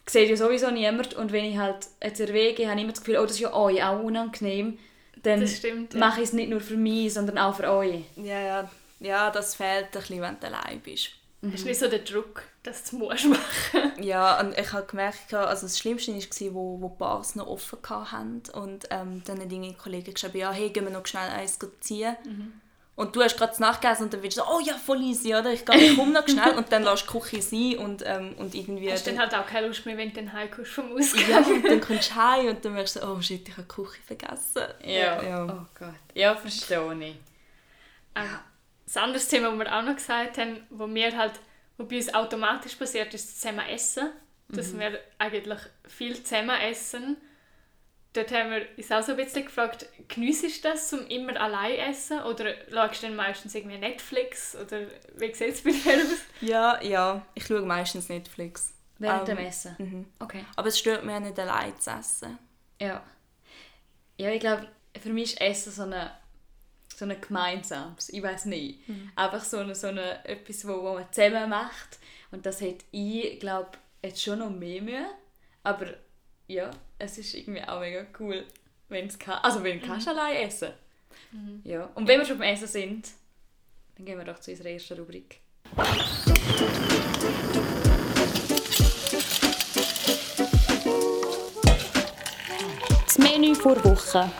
sieht 0.07 0.29
ja 0.29 0.37
sowieso 0.37 0.71
niemand 0.73 1.15
und 1.15 1.31
wenn 1.31 1.45
ich 1.45 1.59
halt 1.59 1.87
jetzt 2.03 2.19
Wege 2.33 2.67
habe 2.67 2.77
ich 2.77 2.83
immer 2.83 2.93
das 2.93 3.05
Gefühl, 3.05 3.19
oh, 3.19 3.23
das 3.23 3.33
ist 3.33 3.41
ja 3.41 3.55
euch 3.55 3.85
auch 3.85 4.03
unangenehm, 4.03 4.79
dann 5.23 5.41
Das 5.41 5.59
stimmt, 5.59 5.95
ja. 5.95 6.01
mache 6.01 6.23
ich 6.23 6.29
es 6.29 6.33
nicht 6.33 6.51
nur 6.51 6.61
für 6.61 6.77
mich, 6.77 7.15
sondern 7.15 7.39
auch 7.39 7.55
für 7.55 7.71
euch. 7.71 8.03
Ja, 8.17 8.41
ja, 8.41 8.71
ja 9.03 9.31
das 9.31 9.55
fehlt 9.55 9.87
ein 9.87 9.91
bisschen, 9.93 10.21
wenn 10.23 10.41
du 10.41 10.47
allein 10.47 10.81
bist. 10.81 11.11
Hast 11.51 11.65
du 11.65 11.69
nicht 11.69 11.81
so 11.81 11.89
den 11.89 12.05
Druck, 12.05 12.45
dass 12.63 12.85
du 12.85 13.11
es 13.11 13.25
musst 13.25 13.27
machen 13.27 13.93
Ja, 14.03 14.39
und 14.39 14.57
ich 14.57 14.73
habe 14.73 14.87
gemerkt, 14.87 15.35
also 15.35 15.63
das 15.63 15.77
Schlimmste 15.77 16.13
war, 16.13 16.55
wo, 16.55 16.81
wo 16.81 16.89
die 16.89 16.99
Bars 16.99 17.35
noch 17.35 17.49
offen 17.49 17.79
hatten 17.89 18.43
und 18.53 18.87
ähm, 18.91 19.23
dann 19.25 19.41
hat 19.41 19.51
irgendwie 19.51 19.75
Kollegen 19.75 20.15
geschrieben, 20.15 20.39
ja, 20.39 20.53
hey, 20.53 20.71
gehen 20.71 20.85
wir 20.85 20.93
noch 20.93 21.05
schnell 21.05 21.29
eins 21.31 21.59
ziehen. 21.81 22.17
Und 22.95 23.17
du 23.17 23.23
hast 23.23 23.37
gerade 23.37 23.59
nachgegessen 23.61 24.05
und 24.05 24.15
dann 24.15 24.23
willst 24.23 24.37
du 24.37 24.43
so, 24.43 24.49
oh 24.49 24.61
ja, 24.61 24.75
voll 24.75 25.01
easy, 25.01 25.35
oder? 25.35 25.51
Ich, 25.53 25.65
gehe, 25.65 25.77
ich 25.77 25.97
komme 25.97 26.13
noch 26.13 26.29
schnell 26.29 26.55
und 26.55 26.71
dann 26.71 26.85
lässt 26.85 27.09
du 27.09 27.13
die 27.13 27.19
Küche 27.19 27.43
sein 27.43 27.79
und, 27.79 28.05
ähm, 28.07 28.35
und 28.37 28.55
irgendwie... 28.55 28.93
Hast 28.93 29.07
du 29.07 29.11
dann 29.11 29.21
halt 29.21 29.35
auch 29.35 29.47
keine 29.47 29.67
Lust 29.67 29.85
mehr, 29.87 29.97
wenn 29.97 30.11
du 30.11 30.17
dann 30.17 30.33
heimkommst 30.33 30.73
vom 30.73 30.93
Ausgang. 30.93 31.29
ja, 31.29 31.39
und 31.39 31.65
dann 31.65 31.81
kommst 31.87 32.11
du 32.11 32.15
heim 32.15 32.49
und 32.49 32.65
dann 32.65 32.75
merkst 32.75 32.97
du, 32.97 33.01
oh 33.03 33.21
shit, 33.21 33.49
ich 33.49 33.57
habe 33.57 33.67
die 33.67 33.75
Küche 33.75 34.03
vergessen. 34.07 34.63
Ja. 34.85 35.23
Ja. 35.23 35.45
Oh 35.47 35.67
Gott. 35.77 35.95
Ja, 36.15 36.37
verstehe 36.37 36.95
ich. 37.01 37.17
Ähm, 38.15 38.29
das 38.93 39.03
andere 39.03 39.23
Thema, 39.23 39.51
das 39.51 39.59
wir 39.59 39.79
auch 39.79 39.83
noch 39.83 39.97
gesagt 39.97 40.39
haben, 40.39 40.67
wo 40.71 40.87
mir 40.87 41.17
halt, 41.17 41.33
wo 41.79 41.85
bei 41.85 41.97
uns 41.97 42.13
automatisch 42.13 42.75
passiert, 42.75 43.15
ist 43.15 43.29
das 43.29 43.41
zusammen 43.41 43.67
essen. 43.69 44.11
Dass 44.49 44.79
wir 44.79 45.01
eigentlich 45.19 45.59
viel 45.89 46.23
zusammen 46.23 46.61
essen. 46.61 47.17
dort 48.13 48.31
haben 48.33 48.51
wir 48.51 48.67
uns 48.77 48.93
auch 48.93 49.03
so 49.03 49.13
ein 49.13 49.17
bisschen 49.17 49.47
gefragt, 49.47 49.87
geniessest 50.09 50.63
du 50.63 50.69
das, 50.69 50.93
um 50.93 51.07
immer 51.07 51.41
allein 51.41 51.77
essen? 51.91 52.21
Oder 52.23 52.55
schaust 52.71 53.03
du 53.03 53.07
dann 53.07 53.17
meistens 53.17 53.55
irgendwie 53.55 53.79
Netflix? 53.79 54.55
Oder 54.55 54.83
wie 55.17 55.33
sieht 55.33 55.55
es 55.55 55.63
bei 55.63 55.71
dir 55.71 56.03
aus? 56.03 56.19
Ja, 56.43 56.83
ja. 56.83 57.25
Ich 57.35 57.47
schaue 57.47 57.63
meistens 57.63 58.11
Netflix. 58.11 58.75
Während 58.99 59.27
Ähm, 59.27 59.37
dem 59.37 59.47
Essen? 59.47 59.75
Mhm. 59.79 60.07
Okay. 60.19 60.45
Aber 60.55 60.69
es 60.69 60.79
stört 60.79 61.03
mich 61.05 61.15
auch 61.15 61.21
nicht, 61.21 61.39
allein 61.39 61.79
zu 61.81 61.91
essen. 61.91 62.39
Ja. 62.79 63.03
Ja, 64.19 64.31
ich 64.31 64.41
glaube, 64.41 64.69
für 65.01 65.09
mich 65.09 65.33
ist 65.33 65.41
Essen 65.41 65.73
so 65.73 65.83
eine 65.85 66.11
so 66.99 67.05
ein 67.05 67.21
gemeinsames, 67.21 68.09
ich 68.09 68.23
weiß 68.23 68.47
nicht. 68.47 68.81
Einfach 69.17 69.45
so 69.45 69.59
eine, 69.59 69.75
so 69.75 69.89
eine, 69.89 70.25
etwas, 70.25 70.67
wo, 70.67 70.83
wo 70.83 70.95
man 70.95 71.13
zusammen 71.13 71.51
macht. 71.51 71.99
Und 72.31 72.47
das 72.47 72.61
hat 72.61 72.77
ich, 72.91 73.39
glaube 73.41 73.71
jetzt 74.03 74.23
schon 74.23 74.39
noch 74.39 74.51
mehr 74.51 74.83
Mühe. 74.83 75.07
Aber 75.63 75.87
ja, 76.49 76.71
es 76.99 77.19
ist 77.19 77.35
irgendwie 77.35 77.63
auch 77.63 77.81
mega 77.81 78.05
cool, 78.19 78.45
wenn 78.89 79.07
es 79.07 79.19
kann. 79.19 79.39
Also 79.43 79.63
wenn 79.63 79.81
du 79.81 79.87
kannst 79.87 80.09
allein 80.09 80.37
essen. 80.37 80.73
Ja. 81.65 81.91
Und 81.95 82.07
wenn 82.09 82.19
wir 82.19 82.27
schon 82.27 82.39
beim 82.39 82.53
Essen 82.53 82.69
sind, 82.69 83.09
dann 83.97 84.07
gehen 84.07 84.19
wir 84.19 84.25
doch 84.25 84.39
zu 84.39 84.51
unserer 84.51 84.71
ersten 84.71 84.99
Rubrik. 84.99 85.41
Das 93.05 93.19
Menü 93.19 93.55
vor 93.55 93.83
Woche. 93.85 94.31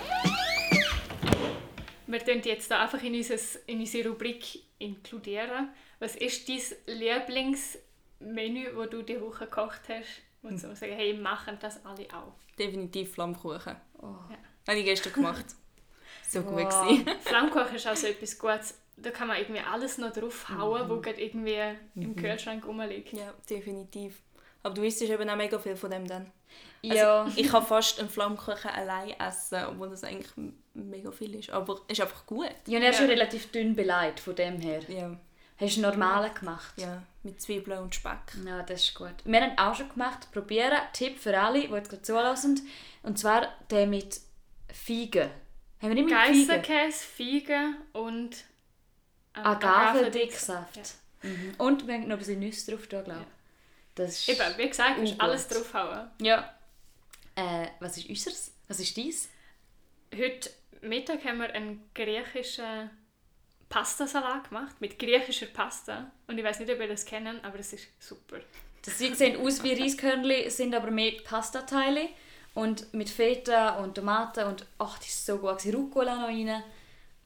Wir 2.13 2.21
können 2.21 2.43
jetzt 2.45 2.71
da 2.71 2.83
einfach 2.83 3.03
in, 3.03 3.15
unser, 3.15 3.37
in 3.67 3.81
unsere 3.81 4.11
Rubrik 4.11 4.45
inkludieren. 4.79 5.71
Was 5.99 6.15
ist 6.15 6.47
dein 6.47 6.61
Lieblingsmenü, 6.99 8.75
das 8.77 8.91
du 8.91 9.03
diese 9.03 9.23
Woche 9.23 9.47
gekocht 9.47 9.81
hast? 9.89 10.21
Wo 10.43 10.51
du 10.51 10.59
so 10.59 10.75
sagen, 10.75 10.93
hey, 10.93 11.15
machen 11.15 11.57
das 11.59 11.83
alle 11.87 12.07
auch. 12.13 12.35
Definitiv 12.59 13.15
Flammkuchen. 13.15 13.77
Oh. 13.99 14.09
Ja. 14.29 14.37
Habe 14.69 14.79
ich 14.79 14.85
gestern 14.85 15.15
gemacht. 15.15 15.47
So 16.29 16.41
gut. 16.43 16.65
Wow. 16.65 16.87
gewesen. 16.89 17.07
Flammkuchen 17.21 17.77
ist 17.77 17.87
also 17.87 18.07
etwas 18.07 18.39
Gutes. 18.39 18.79
Da 18.97 19.11
kann 19.11 19.29
man 19.29 19.39
irgendwie 19.39 19.61
alles 19.61 19.99
noch 19.99 20.13
draufhauen, 20.13 20.89
wo 20.89 21.01
gerade 21.01 21.21
irgendwie 21.21 21.77
im 21.95 22.17
Kühlschrank 22.17 22.67
rumliegt. 22.67 23.13
Ja, 23.13 23.35
definitiv. 23.49 24.23
Aber 24.63 24.75
du 24.75 24.83
isst 24.83 25.03
eben 25.03 25.29
auch 25.29 25.37
mega 25.37 25.59
viel 25.59 25.77
von 25.77 25.91
dem 25.91 26.07
dann. 26.07 26.31
Also, 26.83 26.95
Ja. 26.95 27.27
Ich 27.37 27.49
kann 27.49 27.65
fast 27.65 28.01
einen 28.01 28.09
Flammkuchen 28.09 28.71
allein 28.71 29.11
essen, 29.19 29.65
obwohl 29.67 29.91
das 29.91 30.05
eigentlich 30.05 30.33
mega 30.75 31.11
viel 31.11 31.35
ist. 31.35 31.51
Aber 31.51 31.81
es 31.89 31.99
ist 31.99 32.01
einfach 32.01 32.27
gut. 32.27 32.51
Ja, 32.67 32.79
und 32.79 32.85
er 32.85 32.91
ist 32.91 32.97
Ja. 32.97 33.03
schon 33.03 33.11
relativ 33.11 33.51
dünn 33.53 33.75
beleidigt 33.75 34.21
von 34.21 34.35
dem 34.35 34.61
her. 34.61 34.81
Ja, 34.89 35.17
Hast 35.61 35.77
du 35.77 35.83
einen 35.87 35.91
normalen 35.99 36.33
gemacht? 36.35 36.75
ja 36.77 37.03
mit 37.25 37.41
Zwiebeln 37.41 37.79
und 37.79 37.95
Speck. 37.95 38.19
Ja, 38.45 38.63
das 38.65 38.83
ist 38.83 38.95
gut. 38.95 39.15
Wir 39.25 39.41
haben 39.43 39.57
auch 39.57 39.77
schon 39.77 39.89
gemacht, 39.91 40.33
probieren. 40.33 40.77
Tipp 40.93 41.19
für 41.21 41.39
alle, 41.39 41.61
die 41.61 41.73
jetzt 41.73 41.89
gerade 41.89 42.03
zulassen. 42.03 42.69
Und 43.05 43.17
zwar 43.17 43.47
der 43.71 43.87
mit 43.87 44.21
Feigen. 44.73 45.31
Haben 45.81 45.89
wir 45.89 45.95
nicht 45.95 46.07
mit 46.07 46.15
Feigen? 46.15 46.47
Geissenkäse, 46.49 46.99
Feigen 47.07 47.77
und 47.93 48.35
äh, 49.37 49.41
Agavendicksaft. 49.41 50.77
Ja. 51.23 51.29
Mhm. 51.31 51.55
Und 51.59 51.87
wir 51.87 51.95
haben 51.95 52.03
noch 52.09 52.17
ein 52.17 52.19
bisschen 52.19 52.41
Nüsse 52.41 52.73
drauf, 52.73 52.89
glaube 52.89 53.11
ich. 53.13 53.17
Ja. 53.17 53.27
Das 53.95 54.11
ist... 54.19 54.29
Eben, 54.29 54.59
wie 54.59 54.69
gesagt, 54.69 54.97
kannst 54.97 55.21
alles 55.21 55.47
draufhauen. 55.47 56.11
Ja. 56.21 56.53
Äh, 57.37 57.69
was 57.79 57.97
ist 57.99 58.09
unseres? 58.09 58.53
Was 58.67 58.81
ist 58.81 58.97
dies? 58.97 59.29
Heute 60.13 60.51
Mittag 60.83 61.25
haben 61.25 61.39
wir 61.39 61.55
einen 61.55 61.89
griechischen 61.95 62.91
Pastasalat 63.69 64.49
gemacht, 64.49 64.77
mit 64.81 64.99
griechischer 64.99 65.47
Pasta. 65.47 66.11
Und 66.27 66.39
ich 66.39 66.45
weiß 66.45 66.61
nicht, 66.61 66.71
ob 66.71 66.79
ihr 66.81 66.89
das 66.89 67.05
kennen, 67.05 67.43
aber 67.45 67.59
es 67.59 67.73
ist 67.73 67.89
super. 67.99 68.39
Das 68.85 68.99
sehen 68.99 69.37
aus 69.41 69.63
wie 69.63 69.73
Reiskörnchen, 69.81 70.51
sind 70.51 70.75
aber 70.75 70.91
mehr 70.91 71.13
Pastateile. 71.25 72.09
Und 72.55 72.93
mit 72.93 73.09
Feta 73.09 73.79
und 73.79 73.95
Tomaten 73.95 74.45
und 74.47 74.67
ach, 74.79 74.99
das 74.99 75.09
ist 75.09 75.25
so 75.25 75.39
gut. 75.39 75.65
Rucola 75.73 76.17
noch 76.17 76.29
rein. 76.29 76.63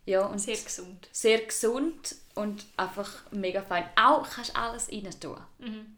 Ja, 0.04 0.24
und 0.26 0.38
Sehr 0.38 0.56
gesund. 0.56 1.08
sehr 1.10 1.40
gesund 1.40 2.14
und 2.36 2.64
einfach 2.76 3.10
mega 3.32 3.60
fein. 3.60 3.88
Auch 3.96 4.28
kannst 4.30 4.54
du 4.56 4.60
alles 4.60 4.88
rein 4.88 5.10
tun. 5.20 5.40
Mhm. 5.58 5.96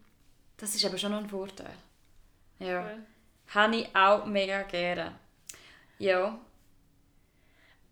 Das 0.57 0.73
ist 0.73 0.83
aber 0.83 0.97
schon 0.97 1.13
ein 1.13 1.29
Vorteil. 1.29 1.73
Ja. 2.57 2.81
Cool. 2.85 3.05
Habe 3.53 3.75
ich 3.75 3.95
auch 3.95 4.25
mega 4.25 4.63
gerne. 4.63 5.13
Ja. 5.99 6.39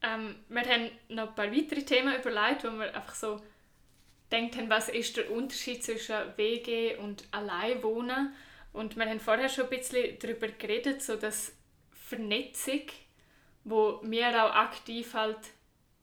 Ähm, 0.02 0.36
wir 0.50 0.62
haben 0.62 0.92
noch 1.10 1.30
ein 1.30 1.36
paar 1.36 1.52
weitere 1.52 1.84
Themen 1.84 2.16
überlegt, 2.16 2.64
wo 2.64 2.70
wir 2.72 2.94
einfach 2.96 3.16
so 3.16 3.42
gedacht 4.30 4.58
haben, 4.58 4.70
was 4.70 4.90
ist 4.90 5.18
der 5.18 5.32
Unterschied 5.32 5.84
zwischen 5.84 6.16
WG 6.36 6.96
und 6.98 7.24
Alleinwohnen. 7.32 8.34
Und 8.74 8.96
wir 8.96 9.06
haben 9.06 9.20
vorher 9.20 9.50
schon 9.50 9.66
ein 9.66 9.70
bisschen 9.72 10.20
darüber 10.20 10.48
geredet, 10.48 11.02
so 11.02 11.16
dass 11.16 11.54
Vernetzung, 11.92 12.82
wo 13.64 14.00
wir 14.04 14.30
auch 14.46 14.56
aktiv 14.56 15.14
halt, 15.14 15.40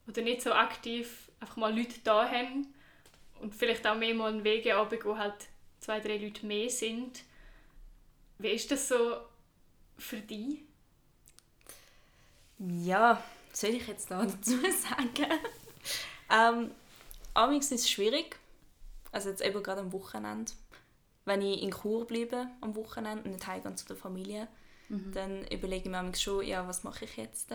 oder 0.08 0.22
nicht 0.22 0.42
so 0.42 0.52
aktiv, 0.52 1.30
einfach 1.40 1.56
mal 1.56 1.76
Leute 1.76 2.00
da 2.02 2.28
haben 2.28 2.66
und 3.40 3.54
vielleicht 3.54 3.86
auch 3.86 3.94
mehr 3.94 4.14
mal 4.14 4.32
einen 4.32 4.44
WG-Abend, 4.44 5.04
wo 5.04 5.16
halt 5.16 5.34
zwei, 5.80 6.00
drei 6.00 6.16
Leute 6.16 6.46
mehr 6.46 6.68
sind. 6.68 7.22
Wie 8.38 8.48
ist 8.48 8.70
das 8.70 8.88
so 8.88 9.18
für 9.98 10.16
dich? 10.16 10.60
Ja, 12.58 13.22
soll 13.56 13.70
ich 13.70 13.86
jetzt 13.86 14.10
da 14.10 14.24
dazu 14.24 14.52
sagen? 14.60 15.30
ähm, 16.30 16.70
amigs 17.34 17.70
ist 17.70 17.82
es 17.82 17.90
schwierig. 17.90 18.38
Also 19.12 19.30
jetzt 19.30 19.42
eben 19.42 19.62
gerade 19.62 19.80
am 19.80 19.92
Wochenende. 19.92 20.52
Wenn 21.24 21.40
ich 21.40 21.62
in 21.62 21.70
Chur 21.70 22.06
bleibe 22.06 22.48
am 22.60 22.74
Wochenende 22.76 23.24
und 23.24 23.32
nicht 23.32 23.46
heimgehe 23.46 23.74
zu 23.76 23.86
der 23.86 23.96
Familie, 23.96 24.48
dann 25.12 25.46
überlege 25.48 25.76
ich 25.76 25.84
mir 25.84 26.02
manchmal 26.02 26.16
schon, 26.16 26.46
ja, 26.46 26.68
was 26.68 26.84
mache 26.84 27.06
ich 27.06 27.16
jetzt? 27.16 27.50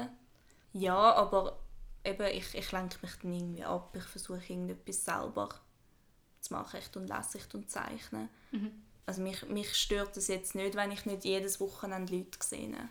Ja, 0.74 1.14
aber 1.14 1.60
eben, 2.04 2.28
ich, 2.28 2.56
ich 2.56 2.72
lenke 2.72 2.98
mich 3.02 3.12
dann 3.22 3.34
irgendwie 3.34 3.64
ab. 3.64 3.96
Ich 3.96 4.04
versuche 4.04 4.42
irgendetwas 4.48 5.06
selber 5.06 5.50
zu 6.40 6.54
machen. 6.54 6.80
Ich 6.80 6.96
und 6.96 7.08
lese, 7.08 7.38
ich 7.38 7.54
und 7.54 7.70
zeichne. 7.70 8.30
Also 9.06 9.22
mich, 9.22 9.48
mich 9.48 9.76
stört 9.76 10.18
es 10.18 10.28
jetzt 10.28 10.56
nicht, 10.56 10.76
wenn 10.76 10.92
ich 10.92 11.06
nicht 11.06 11.24
jedes 11.26 11.60
Wochenende 11.60 12.16
Leute 12.16 12.40
sehe. 12.42 12.90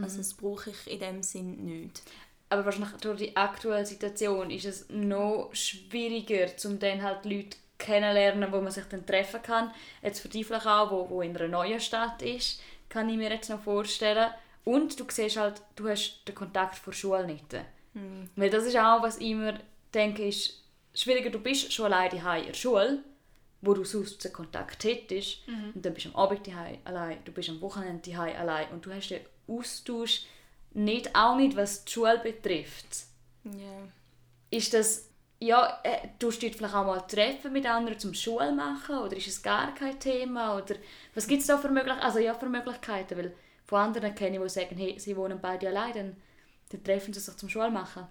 Also 0.00 0.18
das 0.18 0.34
brauche 0.34 0.70
ich 0.70 0.92
in 0.92 1.00
dem 1.00 1.22
Sinn 1.22 1.64
nicht. 1.64 2.02
Aber 2.48 2.64
wahrscheinlich 2.64 2.92
durch 3.00 3.18
die 3.18 3.36
aktuelle 3.36 3.86
Situation 3.86 4.50
ist 4.50 4.64
es 4.64 4.88
noch 4.90 5.50
schwieriger, 5.52 6.46
um 6.64 6.78
dann 6.78 7.02
halt 7.02 7.24
Leute 7.24 7.56
kennenlernen, 7.78 8.52
wo 8.52 8.60
man 8.60 8.70
sich 8.70 8.84
dann 8.84 9.04
treffen 9.06 9.42
kann. 9.42 9.72
Jetzt 10.02 10.20
für 10.20 10.28
dich 10.28 10.46
vielleicht 10.46 10.66
auch, 10.66 10.90
wo, 10.90 11.10
wo 11.10 11.22
in 11.22 11.36
einer 11.36 11.48
neuen 11.48 11.80
Stadt 11.80 12.22
ist, 12.22 12.60
kann 12.88 13.08
ich 13.08 13.16
mir 13.16 13.30
jetzt 13.30 13.50
noch 13.50 13.62
vorstellen. 13.62 14.30
Und 14.64 14.98
du 14.98 15.04
siehst 15.08 15.36
halt, 15.36 15.60
du 15.74 15.88
hast 15.88 16.22
den 16.26 16.34
Kontakt 16.34 16.76
vor 16.76 16.92
Schule 16.92 17.26
nicht. 17.26 17.44
Weil 18.36 18.50
das 18.50 18.64
ist 18.64 18.76
auch, 18.76 19.02
was 19.02 19.18
ich 19.18 19.30
immer 19.30 19.58
denke, 19.92 20.26
ist 20.26 20.62
schwieriger. 20.94 21.30
Du 21.30 21.40
bist 21.40 21.72
schon 21.72 21.92
alleine 21.92 22.40
in 22.40 22.46
der 22.46 22.54
Schule, 22.54 23.00
wo 23.64 23.74
du 23.74 23.84
sonst 23.84 24.24
den 24.24 24.32
Kontakt 24.32 24.84
hättest. 24.84 25.46
Und 25.74 25.84
dann 25.84 25.94
bist 25.94 26.06
du 26.06 26.10
am 26.10 26.16
Abend 26.16 26.46
daheim 26.46 26.78
allein, 26.84 27.18
du 27.24 27.32
bist 27.32 27.48
am 27.48 27.60
Wochenende 27.60 28.10
daheim 28.10 28.36
allein. 28.36 28.68
Und 28.70 28.84
du 28.86 28.92
hast 28.92 29.08
den 29.08 29.20
Austausch 29.46 30.22
nicht, 30.74 31.14
auch 31.14 31.36
nicht, 31.36 31.56
was 31.56 31.84
die 31.84 31.92
Schule 31.92 32.18
betrifft. 32.18 33.06
Ja. 33.44 33.88
Ist 34.50 34.74
das, 34.74 35.08
ja, 35.38 35.80
äh, 35.82 36.08
du 36.18 36.30
dich 36.30 36.56
vielleicht 36.56 36.74
auch 36.74 36.86
mal 36.86 37.00
treffen 37.00 37.52
mit 37.52 37.66
anderen 37.66 37.98
zum 37.98 38.14
Schule 38.14 38.52
machen 38.52 38.98
oder 38.98 39.16
ist 39.16 39.26
es 39.26 39.42
gar 39.42 39.74
kein 39.74 39.98
Thema 39.98 40.56
oder 40.56 40.76
was 41.14 41.26
gibt 41.26 41.42
es 41.42 41.46
da 41.46 41.58
für 41.58 41.68
Möglichkeiten, 41.68 42.04
also 42.04 42.18
ja, 42.18 42.34
für 42.34 42.48
Möglichkeiten, 42.48 43.18
weil 43.18 43.34
von 43.66 43.80
anderen 43.80 44.14
kenne 44.14 44.36
ich, 44.36 44.42
die 44.42 44.48
sagen, 44.48 44.76
hey, 44.76 44.98
sie 44.98 45.16
wohnen 45.16 45.40
beide 45.40 45.68
allein, 45.68 45.92
dann, 45.94 46.16
dann 46.70 46.84
treffen 46.84 47.12
sie 47.12 47.20
sich 47.20 47.36
zum 47.36 47.48
Schule 47.48 47.70
machen. 47.70 48.06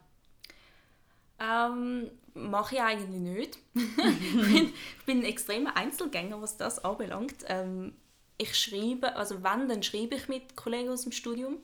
Ähm, 1.39 2.11
mache 2.33 2.75
ich 2.75 2.81
eigentlich 2.81 3.21
nicht. 3.21 3.59
ich, 3.73 3.95
bin, 4.53 4.73
ich 4.99 5.05
bin 5.05 5.19
ein 5.19 5.25
extremer 5.25 5.75
Einzelgänger, 5.75 6.41
was 6.41 6.57
das 6.57 6.83
anbelangt. 6.83 7.45
Ähm, 7.47 7.93
ich 8.37 8.55
schreibe, 8.55 9.15
also 9.15 9.43
wenn, 9.43 9.69
dann 9.69 9.83
schreibe 9.83 10.15
ich 10.15 10.27
mit 10.27 10.55
Kollegen 10.55 10.89
aus 10.89 11.03
dem 11.03 11.11
Studium. 11.11 11.57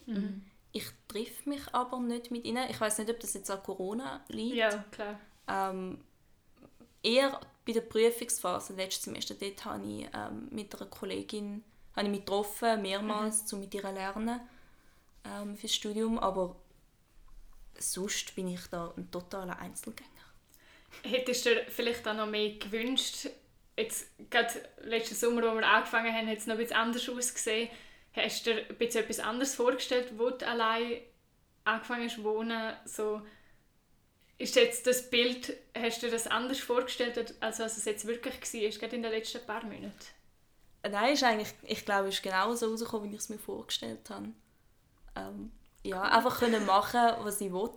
Ich 0.71 0.85
treffe 1.07 1.49
mich 1.49 1.61
aber 1.73 1.99
nicht 1.99 2.29
mit 2.29 2.45
ihnen. 2.45 2.69
Ich 2.69 2.79
weiß 2.79 2.99
nicht, 2.99 3.09
ob 3.09 3.19
das 3.19 3.33
jetzt 3.33 3.49
an 3.49 3.63
Corona 3.63 4.23
liegt. 4.27 4.55
Ja, 4.55 4.83
klar. 4.91 5.19
Ähm, 5.47 5.99
eher 7.01 7.39
bei 7.65 7.73
der 7.73 7.81
Prüfungsphase 7.81 8.73
letztes 8.73 9.05
Semester, 9.05 9.33
dort 9.33 9.65
habe 9.65 9.85
ich 9.85 10.07
ähm, 10.13 10.47
mit 10.51 10.75
einer 10.75 10.89
Kollegin 10.89 11.63
habe 11.95 12.07
ich 12.07 12.11
mich 12.11 12.25
getroffen, 12.25 12.81
mehrmals, 12.81 13.51
um 13.51 13.59
mit 13.59 13.73
ihr 13.73 13.81
zu 13.81 13.91
lernen 13.91 14.39
ähm, 15.25 15.57
fürs 15.57 15.73
Studium, 15.73 16.17
aber 16.17 16.55
sonst 17.77 18.33
bin 18.35 18.47
ich 18.47 18.65
da 18.67 18.93
ein 18.95 19.09
totaler 19.11 19.57
Einzelgänger. 19.59 20.08
Hättest 21.03 21.45
du 21.45 21.55
dir 21.55 21.65
vielleicht 21.67 22.07
auch 22.07 22.13
noch 22.13 22.27
mehr 22.27 22.51
gewünscht? 22.55 23.29
Jetzt, 23.77 24.11
gerade 24.29 24.53
letzten 24.83 25.15
Sommer, 25.15 25.43
wo 25.43 25.55
wir 25.55 25.67
angefangen 25.67 26.13
haben, 26.13 26.27
hat 26.27 26.37
es 26.37 26.47
noch 26.47 26.55
ein 26.55 26.59
bisschen 26.59 26.77
anders 26.77 27.07
ausgesehen. 27.07 27.69
Hast 28.13 28.45
du 28.45 28.53
dir 28.53 28.99
etwas 28.99 29.19
anderes 29.19 29.55
vorgestellt, 29.55 30.13
wo 30.17 30.29
du 30.29 30.45
allein 30.47 31.01
angefangen 31.63 32.05
hast 32.05 32.15
zu 32.15 32.23
wohnen? 32.23 32.73
So, 32.85 33.21
ist 34.37 34.55
jetzt 34.55 34.87
das 34.87 35.09
Bild, 35.09 35.55
hast 35.77 36.01
du 36.01 36.07
dir 36.07 36.13
das 36.13 36.27
anders 36.27 36.59
vorgestellt, 36.59 37.35
als 37.39 37.59
was 37.59 37.77
es 37.77 37.85
jetzt 37.85 38.07
wirklich 38.07 38.35
war, 38.35 38.69
gerade 38.79 38.95
in 38.95 39.03
den 39.03 39.11
letzten 39.11 39.45
paar 39.45 39.63
Monaten? 39.63 39.93
Nein, 40.89 41.13
ist 41.13 41.23
eigentlich, 41.23 41.53
ich 41.63 41.85
glaube, 41.85 42.07
es 42.07 42.15
ist 42.15 42.23
genau 42.23 42.53
so 42.55 42.71
rausgekommen, 42.71 43.11
wie 43.11 43.15
ich 43.15 43.21
es 43.21 43.29
mir 43.29 43.37
vorgestellt 43.37 44.09
habe. 44.09 44.29
ähm, 45.15 45.51
ja, 45.83 46.01
einfach 46.03 46.39
können 46.39 46.65
machen, 46.65 47.01
was 47.23 47.41
ich 47.41 47.51
will. 47.51 47.69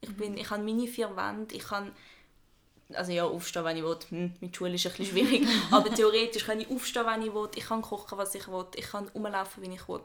Ich, 0.00 0.16
bin, 0.16 0.36
ich 0.36 0.50
habe 0.50 0.62
meine 0.62 0.86
vier 0.86 1.16
Wände, 1.16 1.54
ich 1.54 1.64
kann 1.64 1.92
also 2.96 3.12
ja, 3.12 3.24
aufstehen, 3.24 3.64
wenn 3.64 3.76
ich 3.76 3.82
will. 3.82 3.98
Hm, 4.08 4.34
mit 4.40 4.56
Schule 4.56 4.74
ist 4.74 4.86
ein 4.86 4.92
bisschen 4.92 5.16
schwierig, 5.16 5.48
aber 5.70 5.92
theoretisch 5.94 6.44
kann 6.44 6.60
ich 6.60 6.70
aufstehen, 6.70 7.06
wenn 7.06 7.22
ich 7.22 7.34
will. 7.34 7.48
Ich 7.54 7.66
kann 7.66 7.82
kochen, 7.82 8.18
was 8.18 8.34
ich 8.34 8.48
will. 8.48 8.66
Ich 8.76 8.86
kann 8.86 9.08
rumlaufen, 9.08 9.62
wie 9.62 9.74
ich 9.74 9.88
will. 9.88 10.02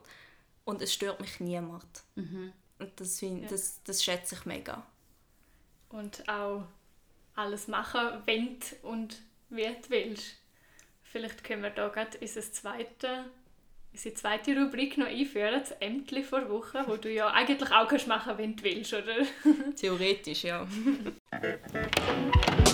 Und 0.65 0.81
es 0.81 0.93
stört 0.93 1.19
mich 1.19 1.39
niemand. 1.39 2.03
Mhm. 2.15 2.53
Und 2.79 2.99
das, 2.99 3.19
find, 3.19 3.51
das, 3.51 3.81
das 3.83 4.03
schätze 4.03 4.35
ich 4.35 4.45
mega. 4.45 4.85
Und 5.89 6.27
auch 6.29 6.63
alles 7.35 7.67
machen, 7.67 8.21
wenn 8.25 8.59
du 8.59 8.87
und 8.87 9.17
wie 9.49 9.65
du 9.65 9.89
willst. 9.89 10.35
Vielleicht 11.03 11.43
können 11.43 11.63
wir 11.63 11.71
da 11.71 11.87
gerade 11.87 12.17
unser 12.21 12.41
zweite, 12.41 13.25
unsere 13.91 14.13
zweite 14.13 14.55
Rubrik 14.55 14.97
noch 14.97 15.07
einführen, 15.07 15.59
das 15.59 15.71
Ämtli 15.79 16.23
vor 16.23 16.47
Woche, 16.49 16.83
wo 16.85 16.97
du 16.97 17.11
ja 17.11 17.27
eigentlich 17.33 17.71
auch 17.71 17.87
kannst 17.87 18.07
machen 18.07 18.37
wenn 18.37 18.55
du 18.55 18.63
willst, 18.63 18.93
oder? 18.93 19.25
Theoretisch, 19.75 20.43
ja. 20.43 20.67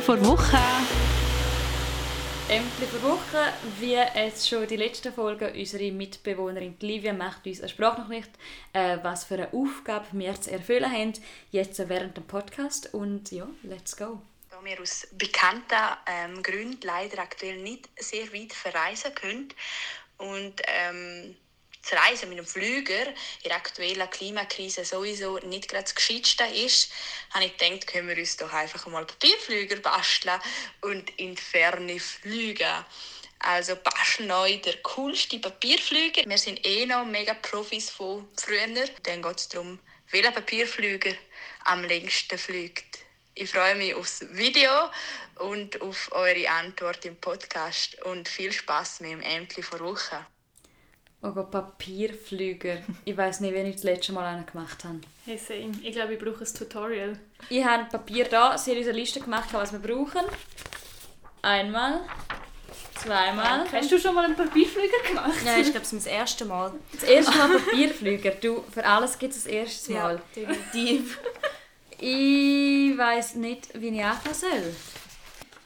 Ämtli 0.00 0.16
vor 0.16 0.26
Woche. 0.26 0.58
Ämtli 2.48 2.86
für 2.86 3.02
Woche, 3.02 3.52
wie 3.80 3.96
es 3.96 4.48
schon 4.48 4.66
die 4.66 4.76
letzten 4.76 5.12
Folgen 5.12 5.52
unsere 5.54 5.92
Mitbewohnerin 5.92 6.74
Livia 6.80 7.12
macht 7.12 7.46
uns 7.46 7.60
eine 7.60 7.68
Sprachnachricht, 7.68 8.30
äh, 8.72 8.96
was 9.02 9.24
für 9.24 9.34
eine 9.34 9.52
Aufgabe 9.52 10.06
wir 10.12 10.40
zu 10.40 10.52
erfüllen 10.52 10.90
haben, 10.90 11.12
jetzt 11.50 11.86
während 11.86 12.16
dem 12.16 12.26
Podcast 12.26 12.94
und 12.94 13.30
ja, 13.30 13.46
let's 13.62 13.94
go. 13.94 14.22
Da 14.48 14.64
wir 14.64 14.80
aus 14.80 15.06
bekannten 15.12 15.76
ähm, 16.06 16.42
Gründen 16.42 16.80
leider 16.82 17.18
aktuell 17.18 17.58
nicht 17.58 17.90
sehr 17.96 18.32
weit 18.32 18.54
verreisen 18.54 19.14
können 19.14 19.48
und 20.16 20.62
ähm, 20.66 21.36
das 21.82 21.92
Reisen 21.92 22.28
mit 22.28 22.38
dem 22.38 22.46
Flüger 22.46 23.06
in 23.06 23.14
der 23.44 23.56
aktuellen 23.56 24.08
Klimakrise 24.10 24.84
sowieso 24.84 25.38
nicht 25.38 25.68
gerade 25.68 25.84
das 25.84 25.94
Gescheitste 25.94 26.44
ist, 26.44 26.92
habe 27.30 27.46
ich 27.46 27.56
gedacht, 27.56 27.86
können 27.86 28.08
wir 28.08 28.16
uns 28.16 28.36
doch 28.36 28.52
einfach 28.52 28.86
mal 28.86 29.04
Papierflüger 29.06 29.76
basteln 29.76 30.40
und 30.82 31.10
in 31.18 31.34
die 31.34 31.42
Ferne 31.42 31.98
fliegen. 31.98 32.84
Also 33.38 33.76
basteln 33.76 34.30
euch 34.30 34.60
der 34.60 34.76
coolste 34.82 35.38
Papierflüger. 35.38 36.22
Wir 36.26 36.38
sind 36.38 36.64
eh 36.66 36.84
noch 36.84 37.06
mega 37.06 37.32
Profis 37.34 37.88
von 37.88 38.28
früher. 38.36 38.66
Dann 39.04 39.22
geht 39.22 39.38
es 39.38 39.48
darum, 39.48 39.78
welcher 40.10 40.32
Papierflüger 40.32 41.14
am 41.64 41.84
längsten 41.84 42.36
fliegt. 42.36 42.98
Ich 43.34 43.50
freue 43.50 43.76
mich 43.76 43.94
aufs 43.94 44.20
Video 44.32 44.90
und 45.36 45.80
auf 45.80 46.12
eure 46.12 46.50
Antwort 46.50 47.04
im 47.06 47.16
Podcast 47.16 47.94
und 48.02 48.28
viel 48.28 48.52
Spaß 48.52 49.00
mit 49.00 49.12
dem 49.12 49.22
Ämtli 49.22 49.62
vor 49.62 49.80
Woche. 49.80 50.26
Oh 51.22 51.32
Gott, 51.32 51.50
Papierflüger. 51.50 52.78
Ich 53.04 53.14
weiß 53.16 53.40
nicht, 53.40 53.54
wann 53.54 53.66
ich 53.66 53.74
das 53.76 53.84
letzte 53.84 54.12
Mal 54.14 54.24
einen 54.24 54.46
gemacht 54.46 54.82
habe. 54.84 55.00
Hey, 55.26 55.36
same. 55.36 55.72
Ich 55.82 55.92
glaube, 55.92 56.14
ich 56.14 56.18
brauche 56.18 56.42
ein 56.44 56.54
Tutorial. 56.54 57.18
Ich 57.50 57.62
habe 57.62 57.84
Papier 57.84 58.24
da, 58.24 58.56
sie 58.56 58.70
haben 58.70 58.78
uns 58.78 58.88
eine 58.88 58.96
Liste 58.98 59.20
gemacht, 59.20 59.50
was 59.52 59.70
wir 59.72 59.80
brauchen. 59.80 60.22
Einmal, 61.42 62.00
zweimal. 62.96 63.66
Hast 63.70 63.92
du 63.92 63.98
schon 63.98 64.14
mal 64.14 64.24
einen 64.24 64.36
Papierflüger 64.36 65.02
gemacht? 65.08 65.34
Nein, 65.44 65.60
ich 65.60 65.70
glaube, 65.70 65.84
es 65.84 65.92
ist 65.92 66.06
mein 66.06 66.14
erstes 66.14 66.46
Mal. 66.48 66.72
Das 66.92 67.02
erste 67.02 67.36
Mal 67.36 67.48
Papierflüger. 67.58 68.30
Du, 68.32 68.64
für 68.72 68.84
alles 68.84 69.18
gibt 69.18 69.34
es 69.34 69.44
das 69.44 69.52
erste 69.52 69.92
Mal. 69.92 70.22
definitiv. 70.34 71.18
Ich 71.98 72.96
weiß 72.96 73.34
nicht, 73.34 73.68
wie 73.78 73.88
ich 73.88 74.02
anfangen 74.02 74.34
soll. 74.34 74.74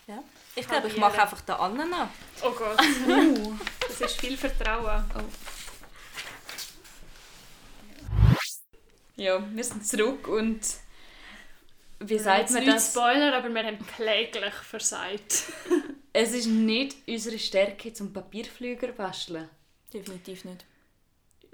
Ja. 0.08 0.18
Ich 0.56 0.66
glaube, 0.66 0.88
ich 0.88 0.96
mache 0.96 1.22
einfach 1.22 1.40
den 1.42 1.54
anderen 1.54 1.94
an. 1.94 2.08
Oh 2.42 2.50
Gott. 2.50 2.76
Das 3.98 4.10
ist 4.10 4.20
viel 4.20 4.36
Vertrauen. 4.36 5.04
Ja, 9.16 9.40
wir 9.54 9.64
sind 9.64 9.86
zurück 9.86 10.26
und 10.26 10.60
wie 12.00 12.14
Jetzt 12.14 12.24
sagt 12.24 12.50
man 12.50 12.64
nicht 12.64 12.74
das? 12.74 12.90
Spoiler, 12.90 13.36
aber 13.36 13.48
wir 13.48 13.62
haben 13.62 13.78
kläglich 13.96 14.54
versagt. 14.54 15.44
Es 16.16 16.32
ist 16.32 16.46
nicht 16.46 16.96
unsere 17.08 17.40
Stärke 17.40 17.92
zum 17.92 18.12
Papierflüger 18.12 18.92
basteln. 18.92 19.48
Definitiv 19.92 20.44
nicht. 20.44 20.64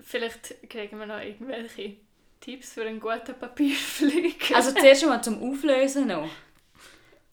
Vielleicht 0.02 0.68
kriegen 0.68 0.98
wir 0.98 1.06
noch 1.06 1.20
irgendwelche 1.20 1.96
Tipps 2.42 2.74
für 2.74 2.82
einen 2.82 3.00
guten 3.00 3.38
Papierflüger. 3.38 4.54
Also 4.56 4.72
zuerst 4.72 5.06
mal 5.06 5.22
zum 5.22 5.42
Auflösen 5.42 6.08
noch. 6.08 6.28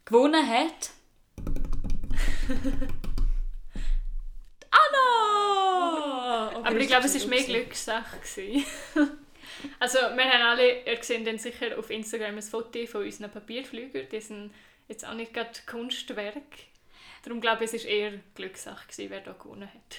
Gewonnen 0.06 0.48
hat 0.48 0.92
Anna! 4.72 6.57
Aber 6.68 6.80
ich 6.80 6.88
glaube, 6.88 7.06
es 7.06 7.22
war 7.22 7.30
mehr 7.30 7.44
Glückssache. 7.44 8.18
also, 9.80 9.98
wir 10.00 10.24
haben 10.26 10.42
alle, 10.42 10.84
ihr 10.86 11.04
seht 11.04 11.26
dann 11.26 11.38
sicher 11.38 11.78
auf 11.78 11.90
Instagram 11.90 12.36
ein 12.36 12.42
Foto 12.42 12.86
von 12.86 13.04
unseren 13.04 13.32
Papierflügern. 13.32 14.08
Die 14.12 14.22
sind 14.22 14.54
jetzt 14.88 15.08
auch 15.08 15.14
nicht 15.14 15.34
gerade 15.34 15.52
Kunstwerk. 15.66 16.44
Darum 17.24 17.42
glaube 17.42 17.66
ich, 17.66 17.74
es 17.74 17.84
war 17.84 17.92
eher 17.92 18.14
Glückssache, 18.36 18.88
gewesen, 18.88 19.10
wer 19.10 19.22
da 19.22 19.34
gewonnen 19.34 19.68
hat. 19.68 19.98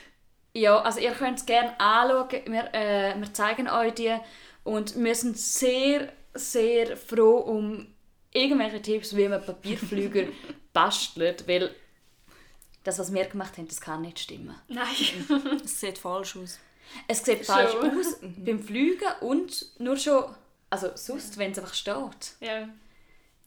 Ja, 0.55 0.81
also 0.81 1.01
ihr 1.01 1.13
könnt 1.13 1.39
es 1.39 1.47
gerne 1.47 1.79
anschauen. 1.79 2.43
Wir, 2.47 2.75
äh, 2.75 3.15
wir 3.19 3.33
zeigen 3.33 3.69
euch 3.69 3.95
die. 3.95 4.17
Und 4.65 5.03
wir 5.03 5.15
sind 5.15 5.39
sehr, 5.39 6.13
sehr 6.35 6.97
froh 6.97 7.37
um 7.39 7.95
irgendwelche 8.33 8.83
Tipps, 8.83 9.17
wie 9.17 9.29
man 9.29 9.45
Papierflüger 9.45 10.25
bastelt. 10.73 11.47
Weil 11.47 11.75
das, 12.89 12.99
was 12.99 13.13
wir 13.13 13.25
gemacht 13.27 13.59
haben, 13.59 13.69
das 13.69 13.81
kann 13.81 14.03
nicht 14.03 14.19
stimmen. 14.19 14.55
Nein. 14.69 14.87
Es 15.65 15.79
sieht 15.81 15.99
falsch 15.99 16.37
aus. 16.37 16.59
Es 17.07 17.23
sieht 17.25 17.45
falsch 17.45 17.73
Schon. 17.73 17.99
aus 17.99 18.17
beim 18.23 18.63
Fliegen 18.63 19.09
und 19.21 19.67
nur 19.79 19.97
schon, 19.97 20.25
also 20.71 20.91
sonst, 20.95 21.37
wenn 21.37 21.53
es 21.53 21.59
einfach 21.59 21.75
steht. 21.75 22.35
ja. 22.41 22.69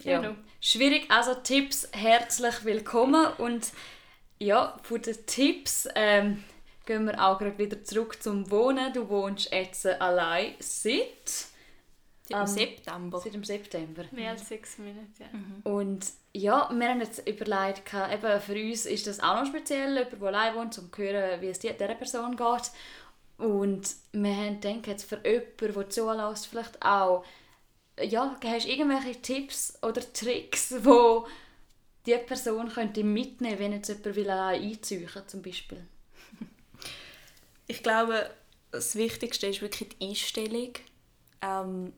Ja. 0.04 0.20
Genau. 0.20 0.36
Schwierig, 0.60 1.06
also 1.12 1.36
Tipps, 1.36 1.88
herzlich 1.92 2.66
willkommen 2.66 3.34
und 3.38 3.68
ja, 4.40 4.80
von 4.82 5.00
den 5.00 5.26
Tipps 5.28 5.88
ähm, 5.94 6.44
gehen 6.88 7.06
wir 7.06 7.24
auch 7.24 7.38
gerade 7.38 7.58
wieder 7.60 7.84
zurück 7.84 8.22
zum 8.22 8.50
Wohnen. 8.50 8.92
Du 8.94 9.08
wohnst 9.10 9.52
jetzt 9.52 9.86
allein 9.86 10.56
seit, 10.60 11.46
Im 12.32 12.40
Ähm, 12.40 12.48
September. 12.48 13.20
seit 13.20 13.34
dem 13.34 13.44
September. 13.44 14.04
Mehr 14.12 14.32
als 14.32 14.48
sechs 14.48 14.78
Minuten, 14.78 15.14
ja. 15.20 15.72
Und 15.72 16.06
ja, 16.34 16.70
wir 16.74 16.88
haben 16.90 17.02
jetzt 17.02 17.28
überlegt, 17.28 17.94
eben 17.94 18.42
für 18.42 18.54
uns 18.54 18.86
ist 18.86 19.08
das 19.08 19.20
auch 19.20 19.36
noch 19.42 19.46
speziell, 19.46 19.94
jemand, 19.98 20.14
der 20.22 20.28
allein 20.28 20.56
wohnt, 20.56 20.78
um 20.78 20.92
zu 20.92 20.98
hören, 21.02 21.42
wie 21.42 21.48
es 21.48 21.60
die- 21.60 21.74
dieser 21.74 21.96
Person 21.96 22.36
geht. 22.36 22.72
Und 23.38 23.96
wir 24.14 24.36
haben 24.36 24.62
gedacht, 24.62 24.88
jetzt 24.88 25.04
für 25.10 25.20
jemanden, 25.26 25.74
der 25.74 25.90
zulässt, 25.90 26.48
vielleicht 26.48 26.82
auch, 26.86 27.24
ja, 28.02 28.36
hast 28.44 28.66
du 28.66 28.70
irgendwelche 28.70 29.22
Tipps 29.22 29.78
oder 29.82 30.02
Tricks, 30.14 30.74
wo 30.84 31.28
die 32.06 32.16
Person 32.18 32.70
könnte 32.70 33.04
mitnehmen 33.04 33.60
wenn 33.60 33.74
jetzt 33.74 33.90
jemand 33.90 34.16
will 34.16 34.30
allein 34.30 34.62
einziehen 34.62 35.08
zum 35.28 35.42
Beispiel? 35.42 35.86
Ich 37.68 37.84
glaube, 37.84 38.30
das 38.72 38.96
Wichtigste 38.96 39.48
ist 39.48 39.62
wirklich 39.62 39.90
die 40.00 40.10
Einstellung. 40.10 40.74
Ähm, 41.42 41.94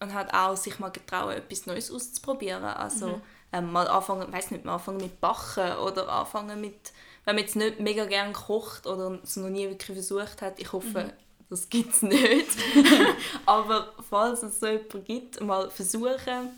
und 0.00 0.14
halt 0.14 0.32
auch 0.32 0.56
sich 0.56 0.78
mal 0.78 0.90
getrauen, 0.90 1.32
etwas 1.32 1.66
Neues 1.66 1.90
auszuprobieren. 1.90 2.64
Also 2.64 3.20
ähm, 3.52 3.72
mal 3.72 3.88
anfangen, 3.88 4.32
weiß 4.32 4.50
nicht, 4.50 4.64
mal 4.64 4.74
anfangen 4.74 4.98
mit 4.98 5.20
Backen 5.20 5.76
oder 5.78 6.08
anfangen 6.08 6.60
mit, 6.60 6.92
wenn 7.24 7.34
man 7.34 7.44
jetzt 7.44 7.56
nicht 7.56 7.80
mega 7.80 8.04
gerne 8.04 8.32
kocht 8.32 8.86
oder 8.86 9.18
es 9.22 9.36
noch 9.36 9.48
nie 9.48 9.68
wirklich 9.68 9.96
versucht 9.96 10.42
hat. 10.42 10.60
Ich 10.60 10.72
hoffe, 10.72 11.12
das 11.50 11.68
gibt 11.68 11.94
es 11.94 12.02
nicht. 12.02 12.48
Aber 13.46 13.92
falls 14.08 14.42
es 14.42 14.60
so 14.60 14.66
jemanden 14.66 15.04
gibt, 15.04 15.40
mal 15.40 15.70
versuchen, 15.70 16.50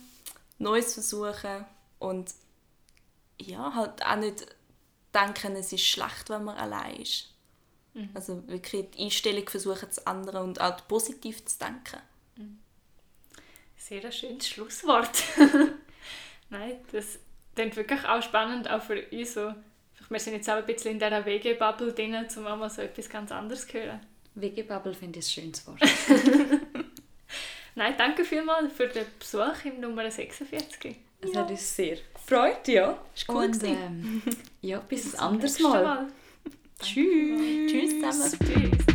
Neues 0.59 0.95
versuchen 0.95 1.65
und 1.99 2.35
ja, 3.41 3.73
halt 3.75 4.05
auch 4.05 4.17
nicht 4.17 4.47
denken, 5.15 5.57
es 5.57 5.73
ist 5.73 5.87
schlecht, 5.87 6.29
wenn 6.29 6.45
man 6.45 6.57
allein 6.57 6.97
ist. 6.97 7.29
Also 8.15 8.47
wirklich 8.47 8.91
die 8.93 9.05
Einstellung 9.05 9.49
versuchen 9.49 9.91
zu 9.91 10.07
ändern 10.07 10.45
und 10.45 10.61
auch 10.61 10.77
positiv 10.87 11.45
zu 11.45 11.59
denken. 11.59 12.01
Sehr 13.91 14.05
ein 14.05 14.13
schönes 14.13 14.49
Schlusswort. 14.49 15.25
Nein, 16.49 16.75
das 16.93 17.19
klingt 17.57 17.75
wirklich 17.75 18.05
auch 18.05 18.23
spannend, 18.23 18.71
auch 18.71 18.81
für 18.81 19.05
uns 19.11 19.35
so. 19.35 19.53
Wir 20.09 20.21
sind 20.21 20.35
jetzt 20.35 20.49
auch 20.49 20.59
ein 20.59 20.67
bisschen 20.67 20.93
in 20.93 21.01
dieser 21.01 21.27
WG-Bubble 21.27 21.93
drin, 21.93 22.15
um 22.37 22.47
auch 22.47 22.57
mal 22.57 22.71
so 22.71 22.83
etwas 22.83 23.09
ganz 23.09 23.33
anderes 23.33 23.67
zu 23.67 23.73
hören. 23.73 23.99
Weggebubble 24.37 24.95
finde 24.95 25.19
ich 25.19 25.27
ein 25.27 25.43
schönes 25.43 25.67
Wort. 25.67 25.81
Nein, 27.75 27.95
danke 27.99 28.25
vielmals 28.25 28.73
für 28.73 28.87
den 28.87 29.07
Besuch 29.19 29.65
im 29.65 29.81
Nummer 29.81 30.09
46. 30.09 30.95
Es 31.23 31.35
hat 31.37 31.51
uns 31.51 31.75
sehr 31.75 31.97
gefreut, 32.15 32.69
ja. 32.69 32.97
Ist 33.13 33.29
cool 33.29 33.47
Und 33.47 33.65
ähm, 33.65 34.23
ja, 34.61 34.79
bis 34.79 35.15
ein 35.15 35.21
anderes 35.21 35.59
Nächstes 35.59 35.83
Mal. 35.83 36.07
Tschüss. 36.81 37.73
Tschüss 37.73 38.01
zusammen. 38.01 38.39
Tschüss. 38.39 38.87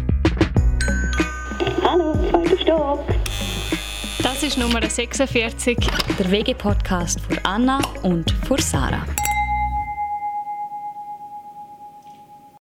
Hallo, 1.83 2.13
zweiter 2.29 2.57
Stopp. 2.57 3.05
Das 4.25 4.41
ist 4.41 4.57
Nummer 4.57 4.81
46. 4.81 5.77
Der 6.17 6.31
WG-Podcast 6.31 7.19
für 7.29 7.45
Anna 7.45 7.79
und 8.01 8.31
für 8.47 8.59
Sarah. 8.59 9.05